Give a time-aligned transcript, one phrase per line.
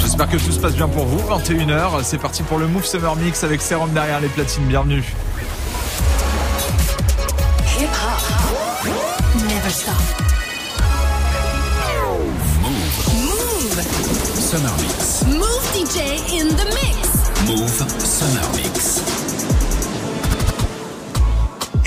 [0.00, 1.18] J'espère que tout se passe bien pour vous.
[1.18, 4.64] 21h, c'est parti pour le Move Summer Mix avec Serum derrière les platines.
[4.64, 5.04] Bienvenue.
[7.78, 8.88] Hip hop.
[9.36, 9.94] Never stop.
[12.62, 13.80] Move.
[14.34, 15.24] Summer Mix.
[15.26, 15.98] Move DJ
[16.32, 17.10] in the mix.
[17.46, 19.19] Move Summer Mix.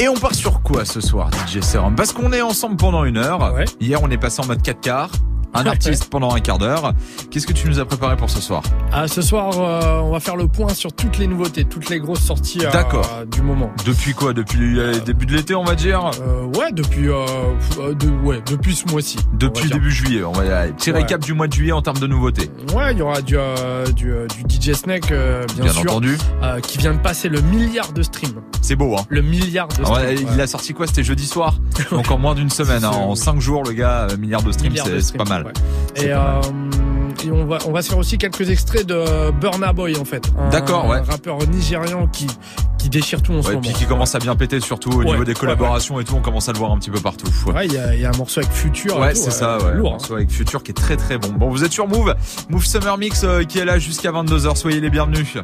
[0.04, 1.96] Et on part sur quoi ce soir, DJ Serum?
[1.96, 3.54] Parce qu'on est ensemble pendant une heure.
[3.54, 3.64] Ouais.
[3.80, 5.12] Hier, on est passé en mode 4 quarts.
[5.54, 6.93] Un artiste pendant un quart d'heure.
[7.30, 8.64] Qu'est-ce que tu nous as préparé pour ce soir?
[8.92, 12.00] Ah, ce soir, euh, on va faire le point sur toutes les nouveautés, toutes les
[12.00, 13.71] grosses sorties euh, du moment.
[13.86, 14.34] Depuis quoi?
[14.34, 16.10] Depuis le début de l'été, on va dire?
[16.21, 17.25] Euh, ouais, depuis, euh,
[17.80, 19.18] euh, de, ouais, depuis ce mois-ci.
[19.34, 20.75] Depuis début juillet, on va dire.
[20.75, 21.00] Petit Ouais.
[21.00, 22.50] récap du mois de juillet en termes de nouveautés.
[22.75, 25.82] Ouais, il y aura du, euh, du, euh, du DJ Snake, euh, bien, Bien sûr,
[25.92, 26.18] entendu.
[26.42, 28.42] euh, qui vient de passer le milliard de streams.
[28.61, 30.06] C'est beau, hein Le milliard de Ah streams.
[30.06, 30.16] ouais.
[30.33, 30.88] Il a sorti quoi?
[30.88, 31.56] C'était jeudi soir
[31.92, 32.83] Donc en moins d'une semaine.
[32.83, 32.89] hein.
[32.92, 35.53] En 5 jours, le gars, euh, milliard de streams, c'est pas streams, mal.
[35.53, 35.53] ouais.
[35.95, 36.42] C'est Et, pas mal.
[36.45, 40.05] euh, et on va on va se faire aussi quelques extraits de Burna Boy en
[40.05, 40.31] fait.
[40.38, 40.97] Un- D'accord, ouais.
[40.97, 42.27] Un rappeur nigérian qui
[42.80, 43.61] qui déchire tout en ce moment.
[43.61, 46.49] puis qui commence à bien péter, surtout au niveau des collaborations et tout, on commence
[46.49, 47.27] à le voir un petit peu partout.
[47.47, 47.66] Ouais.
[47.66, 48.97] Il y a, il y a un morceau avec Future.
[48.97, 49.75] et Ouais, c'est euh, ça, ouais.
[49.75, 49.94] Lourd.
[49.94, 49.99] hein.
[50.05, 51.30] Soit avec Future qui est très très bon.
[51.30, 52.14] Bon, vous êtes sur Move,
[52.49, 54.58] Move Summer Mix euh, qui est là jusqu'à 22h.
[54.58, 55.38] Soyez les bienvenus.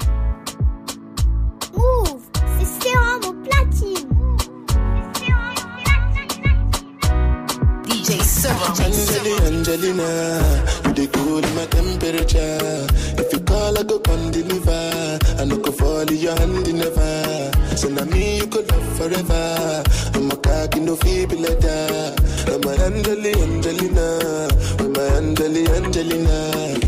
[8.77, 12.85] Angelina, you dey cool in my temperature.
[13.17, 15.19] If you call, I go come deliver.
[15.39, 17.51] I no go fall in your hand never.
[17.75, 19.83] So now me you could love forever.
[20.13, 22.13] I'm a cocky no feeble that.
[22.47, 24.47] I'm a Angelina, Angelina,
[24.79, 26.79] I'm a Angelina, Angelina.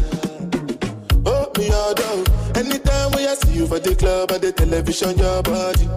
[1.25, 2.23] Oh, me all down.
[2.57, 5.89] Anytime when I see you for the club or the television, your body.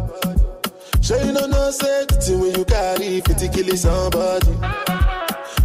[1.02, 5.03] Sure you know no safety when you carry 50 kill somebody.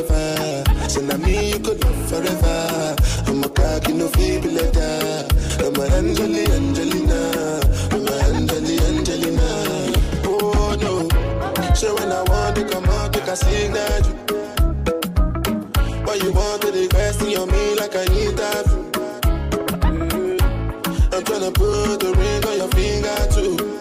[0.00, 0.88] your never.
[0.88, 2.96] So now me you could love forever.
[3.26, 5.32] I'm a cocky no feeble that.
[5.60, 7.60] I'm a Angeli Angelina,
[7.92, 9.92] I'm a Angeli Angelina.
[10.24, 14.02] Oh no, so when I want to come out, take a signal.
[16.04, 18.66] Why you want to the question on me like I need that?
[19.84, 20.40] Mm.
[21.12, 23.79] I'm tryna put the ring on your finger too.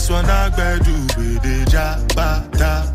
[0.00, 0.48] This one I
[0.86, 2.90] you with the jabata.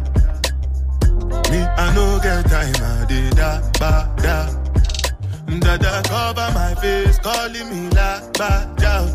[1.50, 4.50] Me, I no get time, I did that, ba, da.
[5.60, 9.06] Dada cover my face, calling me la, ba, da.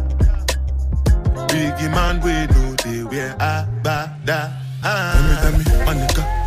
[1.48, 4.50] Biggie man, we know they wear a, ba, da.
[4.82, 5.40] Ah.
[5.42, 6.39] Tell me, tell me, my nigga,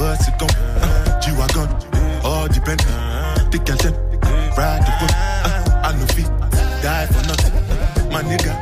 [0.00, 1.68] what's it gon' uh, G-Wagon,
[2.24, 2.80] all depend.
[3.52, 3.94] Thick and them,
[4.56, 5.12] ride the whip.
[5.44, 6.30] Uh, I no fit,
[6.82, 7.54] die for nothing.
[8.10, 8.54] My nigga,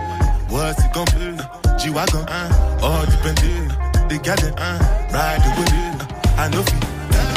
[0.50, 1.06] what's it gon'?
[1.14, 3.38] Uh, G-Wagon, uh, all depend.
[3.38, 4.78] Uh, they got it, uh,
[5.14, 5.70] ride the whip.
[5.70, 6.82] Uh, I no fit,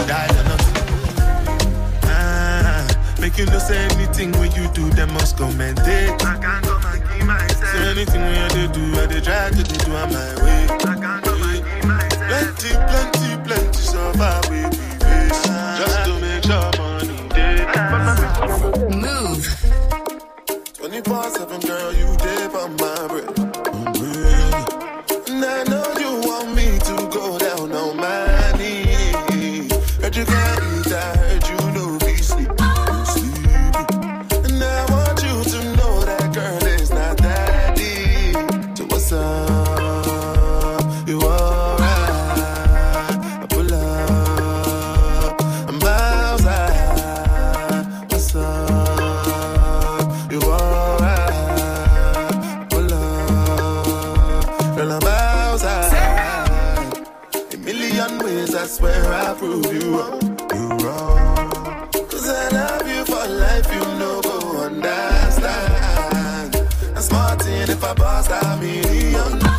[0.09, 0.77] die for nothing.
[2.05, 2.87] Ah,
[3.21, 6.09] make you know say anything when you do, them must commend it.
[6.25, 7.71] I can't come and keep myself.
[7.71, 10.65] Say anything when you do, I they try to they do on my way.
[10.65, 12.57] I can't come and keep myself.
[12.61, 13.30] Plenty, plenty,
[15.77, 16.07] Just.
[18.89, 19.45] Move.
[20.73, 22.10] 24 7, girl, you
[67.91, 69.50] I bust a million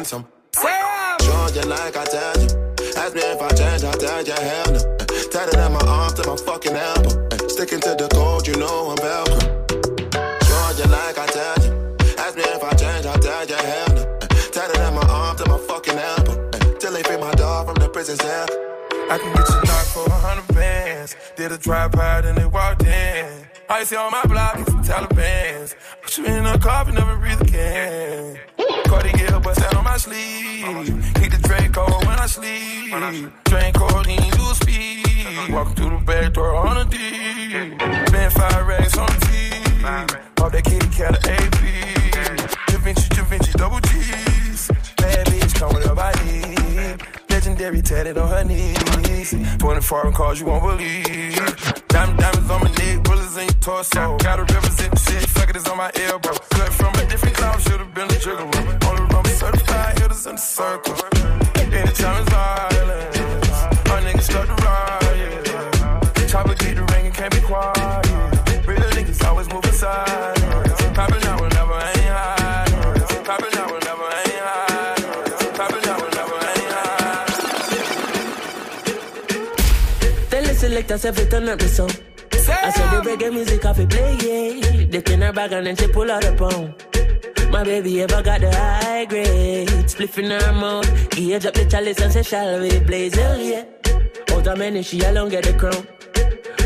[0.00, 0.26] never seen some.
[1.22, 2.48] Sure, you like I tell you.
[2.96, 4.80] Ask me if I change, I tell you hell no.
[5.30, 7.48] Tatted in my arms to my fucking elbow.
[7.48, 9.40] Sticking to the code, you know I'm Velcro.
[10.78, 11.96] You like I tell you.
[12.18, 14.04] Ask me if I change, I tell you hell no.
[14.52, 16.50] Tatted in my arms to my fucking elbow.
[16.78, 19.10] Till they free my dog from the prison.
[19.10, 21.16] I can get you knocked for a hundred bands.
[21.36, 23.46] Did a drive by and they walked in.
[23.68, 25.74] I see on my block is some Taliban's.
[26.02, 28.38] Put you in a car and never breathe again.
[28.86, 31.14] Cardi get but stand on my sleeve.
[31.14, 33.32] Keep the Draco when I sleep.
[33.44, 35.52] Drink codeine, you speed.
[35.52, 36.96] Walking through the back door on a D.
[38.12, 40.42] Been five racks on the T.
[40.42, 42.66] Off that kitty cat of AP.
[42.66, 44.70] Da Vinci, Da Vinci, double G's.
[44.96, 46.19] Bad bitch, come her body.
[47.60, 49.34] Legendary tatted on her knees.
[49.58, 51.36] 24 and cars you won't believe.
[51.88, 54.16] Diamond diamonds on my neck, bullets in your torso.
[54.16, 56.32] Gotta represent the city, fuck it is on my elbow.
[56.56, 58.78] Cut from a different cloud, should've been a room.
[58.88, 60.94] On the rubber certified, hitters in the circle.
[61.70, 66.30] Anytime it's violent, our niggas start to riot.
[66.30, 66.54] Chopper
[80.90, 81.88] Every turn up the song.
[82.32, 84.86] I said the reggae music off it play, yeah.
[84.86, 86.74] They in her bag and then she pull out a pound.
[87.52, 89.68] My baby ever got the high grade.
[89.86, 91.16] Spliff in her mouth.
[91.16, 93.64] Age up the chalice and say, shall we blaze hell, yeah.
[94.32, 95.86] Out of many, she alone get the crown.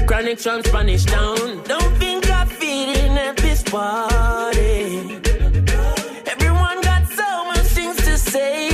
[0.07, 1.62] Chronic from Spanish town.
[1.64, 5.21] Don't think I'm feeling at this party.
[6.33, 8.74] Everyone got so much things to say.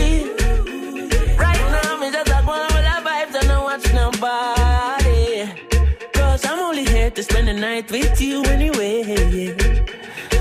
[7.10, 9.02] I'm only here to spend the night with you anyway.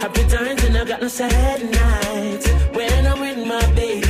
[0.00, 4.07] Happy times and I got no sad nights when I'm with my baby.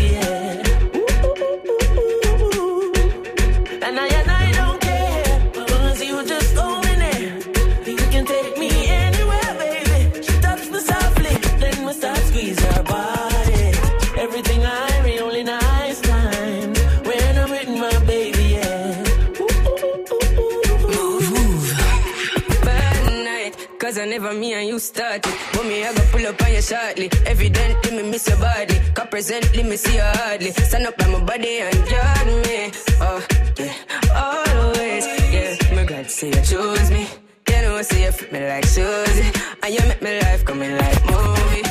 [24.78, 25.34] Started.
[25.52, 27.10] But me, I go pull up on you shortly.
[27.26, 28.78] Evidently, me miss your body.
[28.94, 30.50] Cause presently, me see you hardly.
[30.52, 32.70] Stand up by my body and guard me.
[33.00, 33.26] Oh,
[33.58, 33.74] yeah,
[34.14, 35.06] always.
[35.32, 37.06] Yeah, glad to see you choose me.
[37.44, 39.32] can you know, see you fit me like Susie.
[39.62, 41.62] And you make me life coming like movie.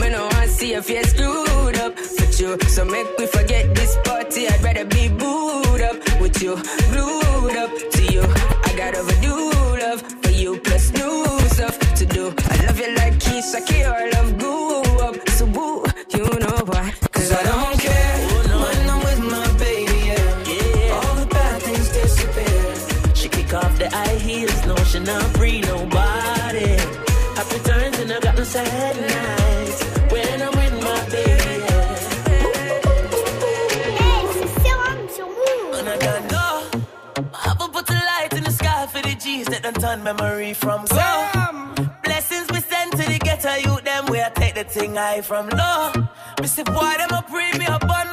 [0.00, 2.58] Me no want see your face screwed up with you.
[2.68, 4.48] So make me forget this party.
[4.48, 6.56] I'd rather be booed up with you.
[6.92, 8.22] Glued up to you.
[8.22, 9.47] I got overdue
[17.28, 18.16] Cause I don't care
[18.62, 20.94] when I'm with my baby, yeah.
[20.94, 23.14] All the bad things disappear.
[23.14, 24.74] She kick off the high heels, no,
[25.36, 26.70] free nobody.
[27.36, 27.58] Happy
[28.00, 31.64] and I got no sad nights when I'm with my baby.
[37.34, 37.54] I
[37.90, 41.77] a light in the sky for the G's that done memory from go.
[43.08, 45.92] The ghetto youth, them where I take the thing high from low.
[46.44, 48.06] Say, boy, them a bring me up on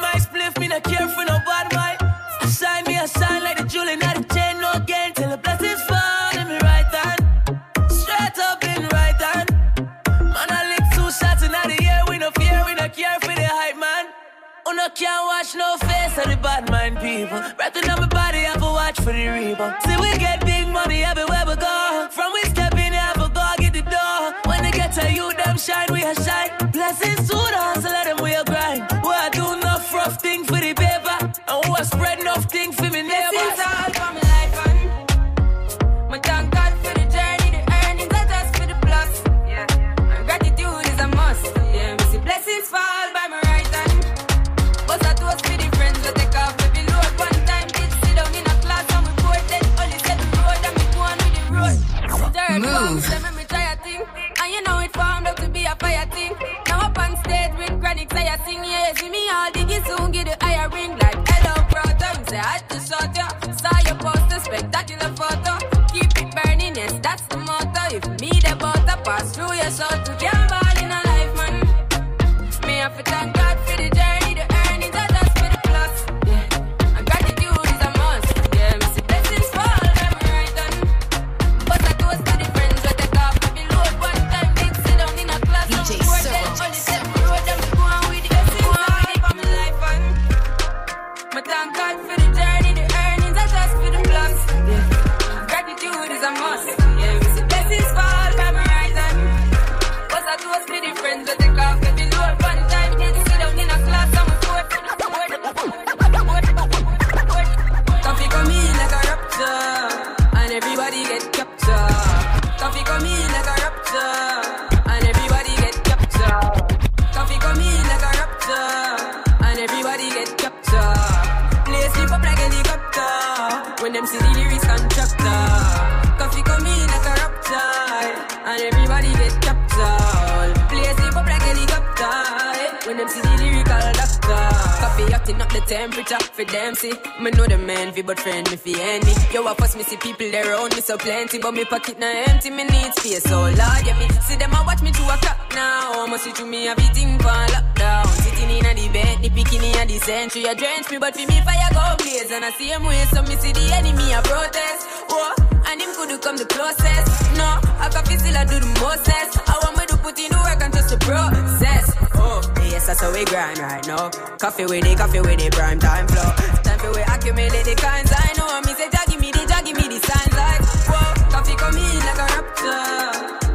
[135.56, 136.92] the temperature for them see.
[137.20, 139.12] Me know the man fi but friend me fi any.
[139.32, 142.06] Yo, I first me see people there around me so plenty, but me pocket na
[142.28, 142.50] empty.
[142.50, 145.40] Me need space, so Lord, yeah me see them a watch me to a clock
[145.54, 146.06] now.
[146.06, 148.06] Must see to me everything for lockdown.
[148.22, 151.26] Sitting in a the bed, the bikini and the century a drench me, but for
[151.26, 154.20] me fire go blaze and I see him way, so me see the enemy a
[154.22, 154.84] protest.
[155.08, 155.32] Whoa,
[155.72, 157.08] and him could come the closest.
[157.40, 157.48] No,
[157.80, 159.40] I can feel still I do the mostest.
[159.48, 159.75] I want
[160.06, 161.86] put in the work and just the process.
[162.14, 164.08] Oh, yes, that's how we grind right now.
[164.38, 166.30] Coffee with it, coffee with it, prime time flow.
[166.62, 168.46] Time for we accumulate the kinds I know.
[168.66, 172.22] Me say, jaggy me the, jaggy me the signs like, whoa, coffee come in like
[172.22, 173.45] a rapture,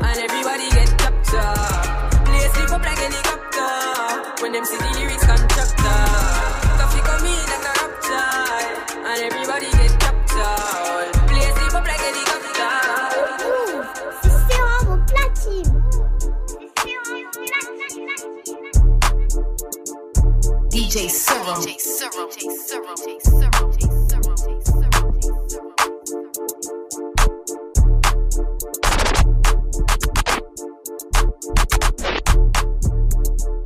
[20.91, 21.55] DJ Serom.
[21.63, 22.27] DJ Serom.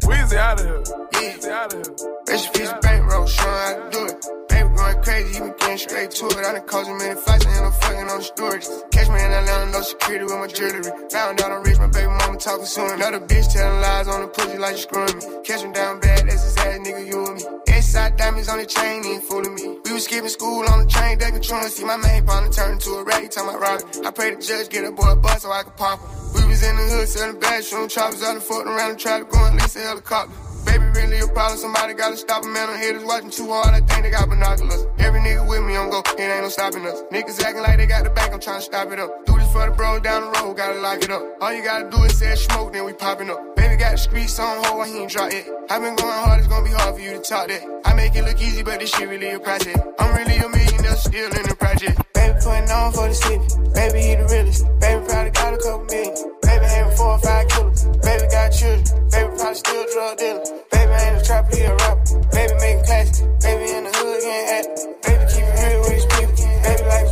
[0.06, 0.84] Weezy out of here.
[1.14, 1.96] Weezy out of here.
[2.28, 4.26] Rest in peace, bankroll, showing how to do it.
[4.48, 6.38] Baby going crazy, you been straight to it.
[6.38, 8.66] I done caused you many fights, and I'm fucking on the storage.
[8.92, 10.84] Catch me in Atlanta, no security with my jewelry.
[11.12, 12.92] Found out I'm rich, my baby mama talking soon.
[12.92, 15.24] Another bitch telling lies on the pussy like you screwing me.
[15.44, 17.44] Catch him down bad, that's his ass, nigga, you and me.
[17.68, 19.80] S-side diamonds on the chain, ain't fooling me.
[19.86, 21.70] We was skipping school on the train, they controlling.
[21.70, 24.06] See my main partner turn into a rat, he talking about robbing.
[24.06, 26.10] I pray the judge get a boy a bus so I can pop him.
[26.34, 29.20] We was in the hood selling bad, shooting choppers out the fucking around and try
[29.20, 30.55] to go and lease a helicopter.
[30.66, 31.58] Baby, really a problem.
[31.58, 32.54] Somebody gotta stop him.
[32.54, 33.74] Man, I'm haters watching too hard.
[33.74, 34.86] I think they got binoculars.
[34.98, 37.02] Every nigga with me on go, it ain't no stopping us.
[37.12, 39.26] Niggas acting like they got the bank, I'm trying to stop it up.
[39.26, 41.24] Do this for the bros down the road, gotta lock it up.
[41.42, 43.56] All you gotta do is say smoke, then we popping up.
[43.56, 45.48] Baby got the streets on hold, he ain't drop it.
[45.70, 47.64] I been going hard, it's gonna be hard for you to talk that.
[47.86, 49.80] I make it look easy, but this shit really a project.
[50.00, 52.02] I'm really a millionaire, still in the project.
[52.14, 53.46] Baby putting on for the city.
[53.74, 54.64] Baby, he the realest.
[54.80, 56.35] Baby, probably got a couple million.
[56.76, 57.86] Baby, four or five killers.
[58.04, 59.10] Baby got children.
[59.10, 60.44] Baby probably still drug dealer.
[60.72, 62.20] Baby ain't a trapper, he a rapper.
[62.36, 63.22] Baby making classics.
[63.46, 64.66] Baby in the hood getting at.
[65.04, 66.36] Baby keep it real with his people.
[66.64, 67.08] Baby like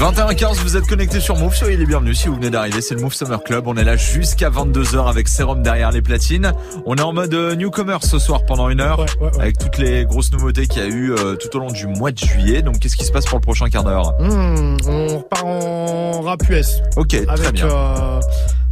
[0.00, 0.22] his people.
[0.22, 0.40] Baby like his people.
[0.40, 0.56] Baby like his people.
[0.56, 3.02] 21h15, vous êtes connectés sur Move, soyez les bienvenus si vous venez d'arriver, c'est le
[3.02, 6.52] Move Summer Club, on est là jusqu'à 22h avec Serum derrière les platines.
[6.86, 9.40] On est en mode euh, newcomer ce soir pendant une heure, Ouais, ouais, ouais.
[9.42, 12.12] avec toutes les grosses nouveautés qu'il y a eu euh, tout au long du mois
[12.12, 14.14] de juillet, donc qu'est-ce qui se passe pour le prochain quart d'heure?
[14.20, 16.80] Hmm, on repart en rap US.
[16.96, 17.66] Ok, très avec bien.
[17.66, 18.20] euh,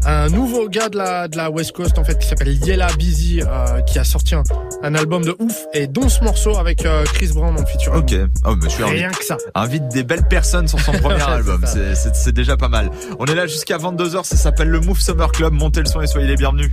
[0.07, 3.41] un nouveau gars de la, de la West Coast en fait qui s'appelle Yella Busy
[3.43, 4.43] euh, qui a sorti un,
[4.83, 7.99] un album de ouf et dont ce morceau avec euh, Chris Brown en featuring.
[7.99, 8.15] Ok,
[8.45, 9.37] oh monsieur Rien invite, que ça.
[9.55, 12.91] invite des belles personnes sur son premier album, c'est déjà pas mal.
[13.19, 16.07] On est là jusqu'à 22h, ça s'appelle le Move Summer Club, montez le son et
[16.07, 16.71] soyez les bienvenus.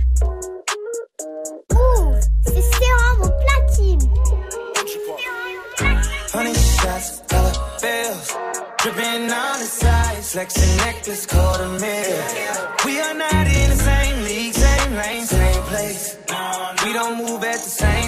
[1.72, 3.98] Move, c'est sérum platine.
[6.34, 6.52] Honey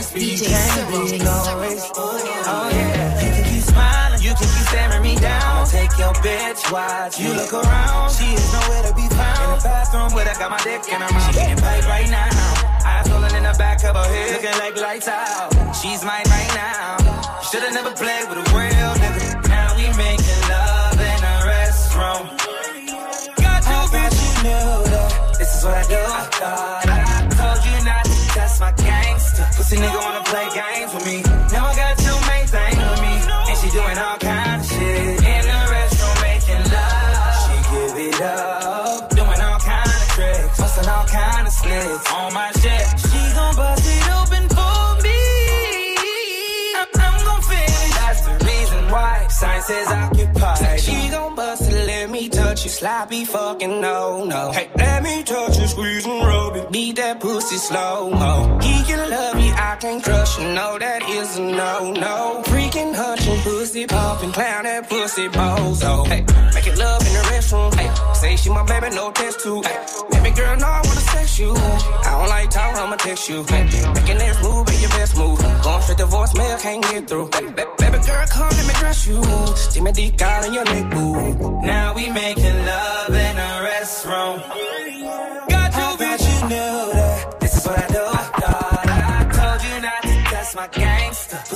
[0.09, 1.25] speed, DJ can't be Cyril.
[1.25, 1.87] no race.
[1.97, 5.67] Oh yeah, you can keep smiling, you can keep staring me down.
[5.69, 8.11] Take your bitch, watch you look around.
[8.17, 9.43] She is nowhere to be found.
[9.45, 11.27] In the bathroom where I got my dick in her mouth.
[11.27, 12.89] She getting paid right now.
[12.89, 15.53] Eyes rolling in the back of her head, looking like lights out.
[15.77, 17.41] She's mine right now.
[17.49, 19.49] Should've never played with a real nigga.
[19.49, 22.25] Now we making love in a restroom.
[23.45, 25.37] Got you, bitch, you knew that.
[25.39, 25.97] This is what I do.
[25.97, 26.88] I thought
[29.69, 31.21] Pussy nigga wanna play games with me.
[31.53, 33.15] Now I got your main thing with me.
[33.49, 35.21] And she doing all kind of shit.
[35.29, 37.37] In the restroom making love.
[37.45, 39.11] She give it up.
[39.11, 40.59] Doing all kind of tricks.
[40.59, 42.87] Busting all kind of slits on my shit.
[43.13, 45.21] She gon' bust it open for me.
[46.81, 47.93] I'm, I'm gon' finish.
[48.01, 49.27] That's the reason why.
[49.29, 50.81] Sign says occupied.
[50.81, 52.71] She gon' bust it, let me touch you.
[52.71, 54.51] Sloppy fucking no, no.
[54.51, 56.73] Hey, let me touch you, squeeze and rub it.
[56.73, 58.59] Beat that pussy slow mo.
[58.63, 59.38] He can love
[59.81, 60.45] can't trust you.
[60.55, 62.43] No, that is a no, no.
[62.47, 65.83] Freaking hunching, pussy popping, clown that pussy bozo.
[65.85, 66.05] Oh.
[66.05, 66.23] Hey,
[66.55, 67.75] make it love in the restroom.
[67.75, 69.63] Hey, say she my baby, no test too.
[69.63, 69.79] Hey,
[70.11, 71.53] baby girl, no, I wanna sex you.
[71.55, 73.45] I don't like talk, I'ma text you.
[73.45, 73.65] Hey,
[73.95, 75.39] making this move be your best move.
[75.63, 77.31] Going straight to voicemail, can't get through.
[77.35, 79.23] Hey, ba- baby girl, come let me dress you.
[79.57, 81.61] See me deep down in your neck, boo.
[81.63, 84.39] Now we making love in a restroom.
[85.49, 87.41] Got you, bitch, you knew that.
[87.41, 88.18] This is what I do.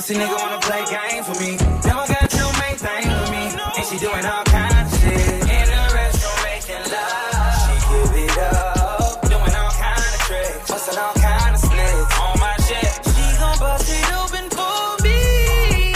[0.03, 1.55] Pussy nigga wanna play games with me.
[1.87, 3.43] Now I got two main things with me.
[3.55, 5.31] And she doing all kinds of shit.
[5.47, 7.55] In the restroom making love.
[7.63, 9.21] She give it up.
[9.31, 10.67] Doing all kind of tricks.
[10.67, 12.91] Busting all kind of slits on my shit.
[13.15, 15.95] She gon' bust it open for me.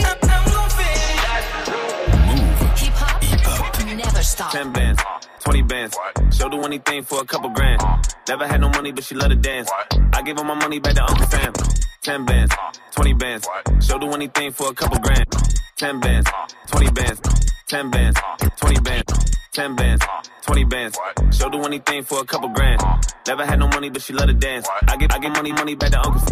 [0.00, 1.60] I'm, I'm gon' finish.
[2.80, 3.20] Hip hop
[3.84, 4.52] never stop.
[4.52, 5.02] 10 bands,
[5.40, 5.94] 20 bands.
[6.30, 7.82] She'll do anything for a couple grand.
[8.26, 9.68] Never had no money, but she love to dance.
[10.14, 11.52] I give her my money back to Uncle Sam.
[12.06, 12.54] 10 bands,
[12.92, 13.48] 20 bands.
[13.80, 15.26] She'll do anything for a couple grand.
[15.74, 16.30] 10 bands,
[16.68, 17.20] 20 bands,
[17.66, 18.20] 10 bands,
[18.58, 20.06] 20 bands, 10 bands,
[20.42, 20.98] 20 bands.
[21.32, 22.80] She'll do anything for a couple grand.
[23.26, 24.68] Never had no money, but she love to dance.
[24.86, 26.22] I give, I give money, money back to Uncle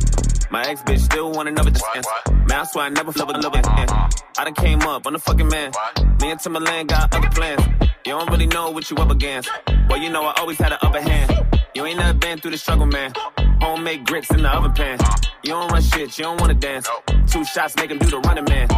[0.52, 2.06] My ex bitch still want another chance.
[2.28, 3.66] Man, I swear I never love a love it.
[3.66, 5.72] I done came up, I'm the fucking man.
[6.20, 7.66] Me and Timberland got other plans.
[8.06, 9.50] You don't really know what you up against.
[9.88, 11.53] Well, you know I always had an upper hand.
[11.74, 13.12] You ain't never been through the struggle, man.
[13.60, 14.98] Homemade grits in the oven pan.
[15.42, 16.88] You don't run shit, you don't wanna dance.
[17.26, 18.68] Two shots make him do the running man.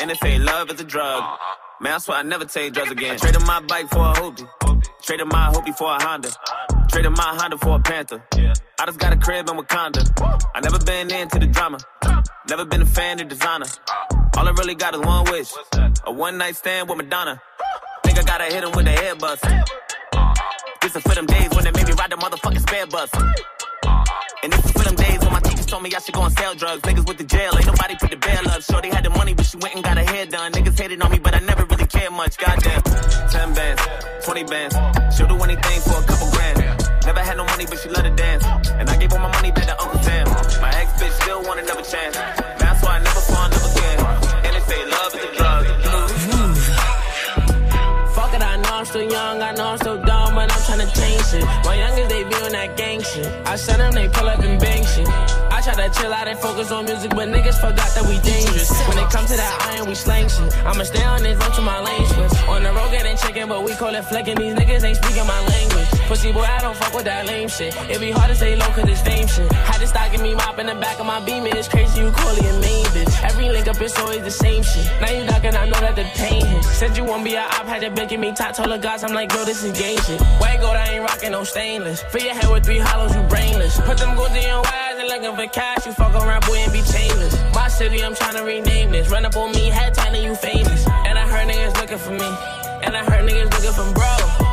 [0.00, 1.22] And they say love is a drug.
[1.82, 3.18] Man, I swear I never take drugs again.
[3.18, 4.48] Traded my bike for a hoopty.
[5.02, 6.30] Traded my hoopty for a Honda.
[6.88, 8.22] Traded my Honda for a Panther.
[8.80, 10.02] I just got a crib in Wakanda.
[10.54, 11.78] I never been into the drama.
[12.48, 13.66] Never been a fan of designer.
[14.36, 15.52] All I really got is one wish.
[16.04, 17.40] A one night stand with Madonna.
[18.02, 19.44] Think I gotta hit him with the head bust.
[20.86, 23.10] This is for them days when they made me ride the motherfucking spare bus.
[24.44, 26.32] And this is for them days when my teachers told me I should go and
[26.38, 26.80] sell drugs.
[26.82, 28.62] Niggas with the jail, ain't nobody put the bail up.
[28.62, 30.52] Shorty had the money, but she went and got her hair done.
[30.52, 32.38] Niggas hated on me, but I never really cared much.
[32.38, 32.82] Goddamn.
[32.82, 33.82] 10 bands,
[34.26, 34.74] 20 bands.
[35.16, 36.62] She'll do anything for a couple grand.
[37.02, 38.46] Never had no money, but she loved to dance.
[38.78, 40.30] And I gave her my money back to Uncle Sam.
[40.62, 42.14] My ex bitch still want another chance.
[42.62, 43.98] That's why I never in love again.
[44.46, 45.66] And they say love is a drug.
[48.16, 49.85] Fuck it, I know I'm still young, I know I'm still
[50.94, 51.44] change.
[51.64, 53.26] My youngest, they be on that gang shit.
[53.46, 55.08] I send them, they pull up and bang shit.
[55.66, 58.70] Try to chill out and focus on music, but niggas forgot that we dangerous.
[58.86, 60.54] When it comes to that iron, we slang shit.
[60.62, 62.38] I'ma stay on this run to my lane switch.
[62.46, 64.36] On the road getting chicken, but we call it flicking.
[64.38, 65.90] These niggas ain't speaking my language.
[66.06, 67.74] Pussy boy, I don't fuck with that lame shit.
[67.90, 69.50] It be hard to stay low cause it's fame shit.
[69.50, 72.30] Had to stocking me mop in the back of my beam, it's crazy you call
[72.30, 73.10] it a main bitch.
[73.24, 74.86] Every link up, is always the same shit.
[75.00, 76.62] Now you ducking, I know that the pain hit.
[76.62, 79.32] Said you won't be a op, had to begging me top, the guys, I'm like,
[79.32, 80.20] yo, this is gay shit.
[80.38, 82.04] White gold, I ain't rocking no stainless.
[82.04, 83.80] For your head with three hollows, you brainless.
[83.80, 86.72] Put them goals in your eyes and looking for cash, you fuck around, boy, and
[86.72, 87.54] be chainless.
[87.54, 89.08] My city, I'm trying to rename this.
[89.10, 90.86] Run up on me, head and you famous.
[90.86, 92.26] And I heard niggas looking for me.
[92.82, 94.45] And I heard niggas looking for bro.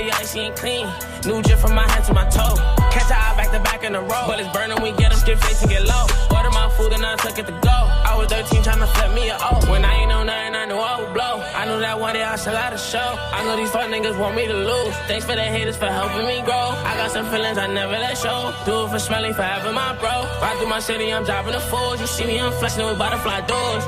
[0.00, 0.86] Out, I icy and clean.
[1.26, 2.56] New drip from my head to my toe.
[2.90, 4.24] Catch a eye back to back in the row.
[4.26, 6.06] But it's burning, we get them skip face and get low.
[6.34, 7.76] Order my food and I took it to go.
[8.08, 9.70] I was 13 trying to flip me a O.
[9.70, 11.42] When I ain't know nothing, I knew I would blow.
[11.54, 13.08] I knew that one day I still had a show.
[13.36, 14.94] I know these fuck niggas want me to lose.
[15.06, 16.72] Thanks for the haters for helping me grow.
[16.88, 18.54] I got some feelings I never let show.
[18.64, 20.24] Do it for smelly forever, my bro.
[20.40, 22.00] Ride through my city, I'm driving the fools.
[22.00, 23.84] You see me, I'm flexing with butterfly doors.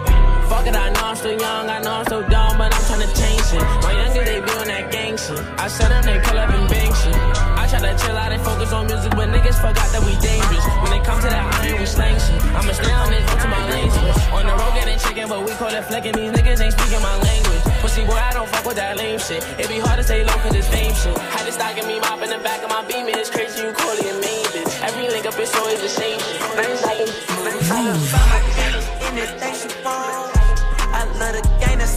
[0.53, 3.09] Fuck it, I know I'm still young, I know I'm still dumb, but I'm tryna
[3.17, 3.65] change shit.
[3.81, 5.41] My youngest, they be on that gang shit.
[5.57, 7.17] I said them, they pull up and bang shit.
[7.57, 10.61] I try to chill out and focus on music, but niggas forgot that we dangerous.
[10.85, 12.37] When they come to that iron, we slang shit.
[12.53, 13.88] I'ma stay on this to my lane.
[14.37, 16.12] On the road getting chicken, but we call it flicking.
[16.12, 17.65] These niggas ain't speaking my language.
[17.81, 19.41] Pussy boy, I don't fuck with that lame shit.
[19.57, 21.17] It be hard to stay low for this fame shit.
[21.33, 23.73] Had to stocking me mop in the back of my beam, and it's crazy you
[23.73, 24.69] call it a main bitch.
[24.85, 26.45] Every link up, it's always the same shit.
[27.73, 27.97] Mmm.
[29.17, 30.37] Anything she want.
[30.37, 30.41] I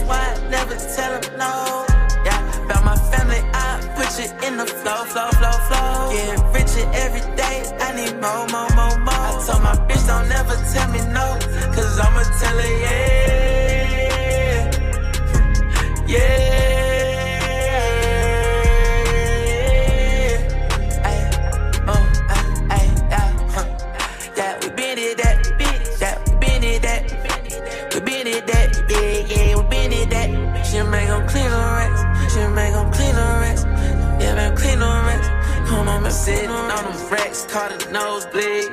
[0.06, 1.84] why I never tell her no.
[2.24, 3.64] Yeah, about my family, I
[3.96, 6.10] put you in the flow, flow, flow, flow.
[6.12, 9.26] Getting richer every day, I need more, more, more, more.
[9.28, 11.38] I told my bitch, don't ever tell me no,
[11.74, 13.96] cause I'ma tell her yeah.
[16.08, 16.75] Yeah.
[36.26, 38.66] Sitting on them racks, caught a nosebleed.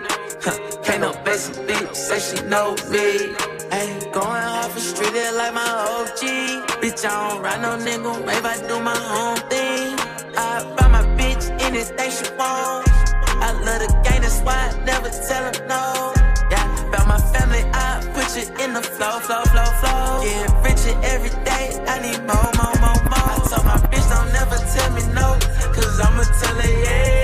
[0.44, 3.08] Huh, can't no basic beat, say she know me.
[3.72, 6.22] Ay, going off the street like my OG.
[6.82, 9.94] Bitch, I don't ride no nigga, rave, I do my own thing.
[10.36, 12.90] I buy my bitch anything she want.
[13.46, 15.84] I love the game, that's why I never tell her no.
[16.50, 20.26] Yeah, about my family, I put you in the flow, flow, flow, flow.
[20.26, 23.30] Getting richer every day, I need more, more, more, more.
[23.34, 25.28] I told my bitch, don't never tell me no,
[25.76, 27.23] cause I'ma tell her yeah.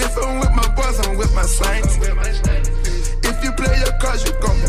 [0.00, 1.98] If I'm with my boss I'm with my signs
[3.24, 4.67] If you play your cards, you gon'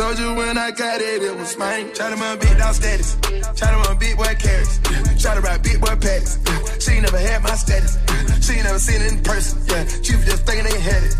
[0.00, 1.92] told you when I got it, it was mine.
[1.92, 3.20] Try to run big dog status.
[3.52, 4.80] Try to run big boy carrots.
[5.20, 6.40] Try to ride big boy patties.
[6.80, 8.00] She ain't never had my status.
[8.40, 9.60] She ain't never seen it in person.
[9.68, 11.12] Yeah, she was just thinking they had it.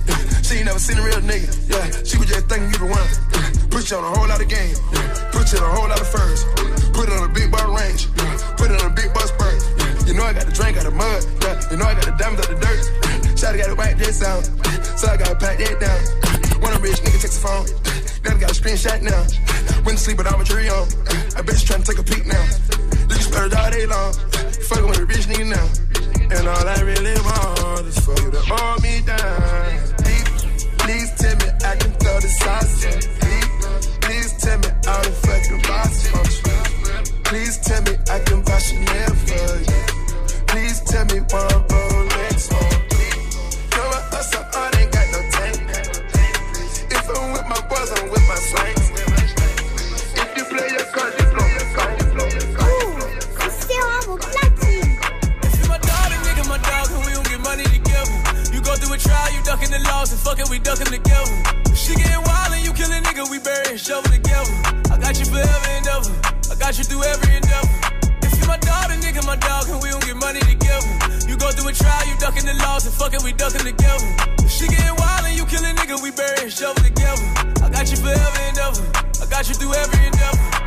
[0.47, 1.49] She ain't never seen a real nigga.
[1.69, 3.11] Yeah, she was just thinking you the one.
[3.69, 4.77] Put you on a whole lot of game.
[5.29, 6.41] Put you on a whole lot of furs.
[6.97, 8.09] Put it on a big boy range.
[8.57, 9.61] Put it on a big boy spurt.
[10.09, 11.21] You know I got the drink out the mud.
[11.45, 13.10] Yeah, you know I got the diamonds out the dirt.
[13.41, 14.45] Shawty got to wipe this out.
[15.01, 16.61] So I gotta pack that down.
[16.61, 17.65] When a rich nigga takes the phone.
[18.21, 19.25] Gotta got a screenshot now.
[19.81, 20.85] Went to sleep with my jewelry on.
[21.33, 22.45] I bitch you tryna take a peek now.
[23.09, 24.13] Can splurge all day long.
[24.69, 25.67] Fucking with a rich nigga now.
[26.37, 29.89] And all I really want is for you to hold me down.
[30.05, 30.29] Please,
[30.85, 33.01] please tell me I can throw the in.
[33.25, 33.49] Please,
[34.05, 36.13] please tell me all the fucking function.
[37.25, 39.81] Please tell me I can buy Chanel for you.
[40.45, 42.70] Please tell me one Rolex on.
[60.31, 61.35] Fucking we ducking together.
[61.75, 64.55] She getting wild and you kill nigga, we bury shovel together.
[64.87, 66.15] I got you forever and ever.
[66.51, 67.75] I got you through every endeavor.
[68.23, 70.87] If you my then nigga my dog, and we don't get money together.
[71.27, 74.07] You go through a trial, you ducking the laws, and fucking we ducking together.
[74.47, 77.27] She getting wild and you kill nigga, we bury shovel together.
[77.65, 78.83] I got you forever and ever.
[79.23, 80.60] I got you through every endeavor.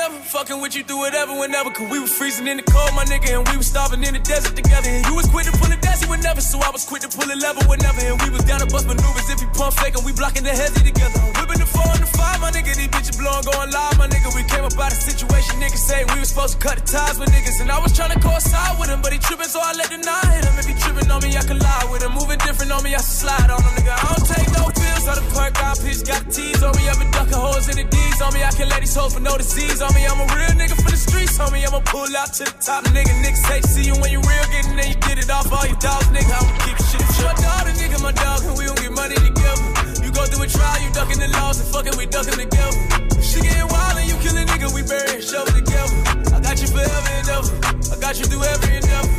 [0.00, 0.24] You endeavor.
[0.24, 1.70] Fucking with you through whatever, whenever.
[1.70, 4.20] Cause we was freezing in the cold, my nigga, and we was starving in the
[4.20, 4.88] desert together.
[4.88, 7.28] And you was quick to pull a daisy whenever, so I was quick to pull
[7.28, 8.00] a lever whenever.
[8.00, 10.54] And we was down to bust maneuvers if he pump fake and we blocking the
[10.54, 11.20] hezzy together.
[11.36, 14.32] Whipping the four and the five, my nigga, these bitches blowing, going live, my nigga.
[14.32, 17.18] We came up out of situation, niggas say we was supposed to cut the ties
[17.18, 17.60] with niggas.
[17.60, 20.00] And I was trying to coincide with him, but he tripping, so I let the
[20.00, 20.56] nine hit him.
[20.56, 22.12] If he tripping on me, I can lie with him.
[22.16, 23.92] Moving different on me, I slide on him, nigga.
[23.92, 26.88] I don't take no pills, so the perk out pitch got T's on me.
[26.88, 28.40] I've been ducking holes in the D's on me.
[28.42, 30.06] I can let these told for no disease on me.
[30.06, 31.66] I'm a real nigga for the streets, homie.
[31.66, 33.12] I'ma pull out to the top, nigga.
[33.22, 35.78] Niggas say see you when you real, getting there, you get it off all your
[35.78, 36.32] dogs, nigga.
[36.32, 37.26] I'ma keep shit shit.
[37.26, 39.64] My daughter, nigga, my dog, and we gon' get money together.
[40.04, 42.78] You go through a trial, you ducking the laws, and fucking we ducking together.
[43.22, 45.94] She getting wild and you kill a nigga, we bury and shovel together.
[46.34, 47.52] I got you forever and ever.
[47.92, 49.12] I got you through every endeavor.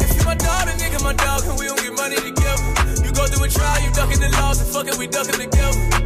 [0.00, 2.64] If you my daughter, nigga, my dog, and we gon' get money together.
[3.04, 5.97] You go through a trial, you ducking the laws, and fucking we ducking together.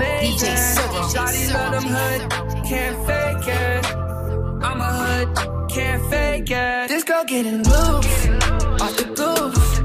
[0.00, 0.48] Amazing.
[0.48, 2.20] DJ Shawty DJ love them hood,
[2.64, 3.86] can't fake it.
[4.64, 5.28] I'm a hood,
[5.70, 6.88] can't fake it.
[6.88, 8.28] This girl getting loose,
[8.80, 9.80] off the goose.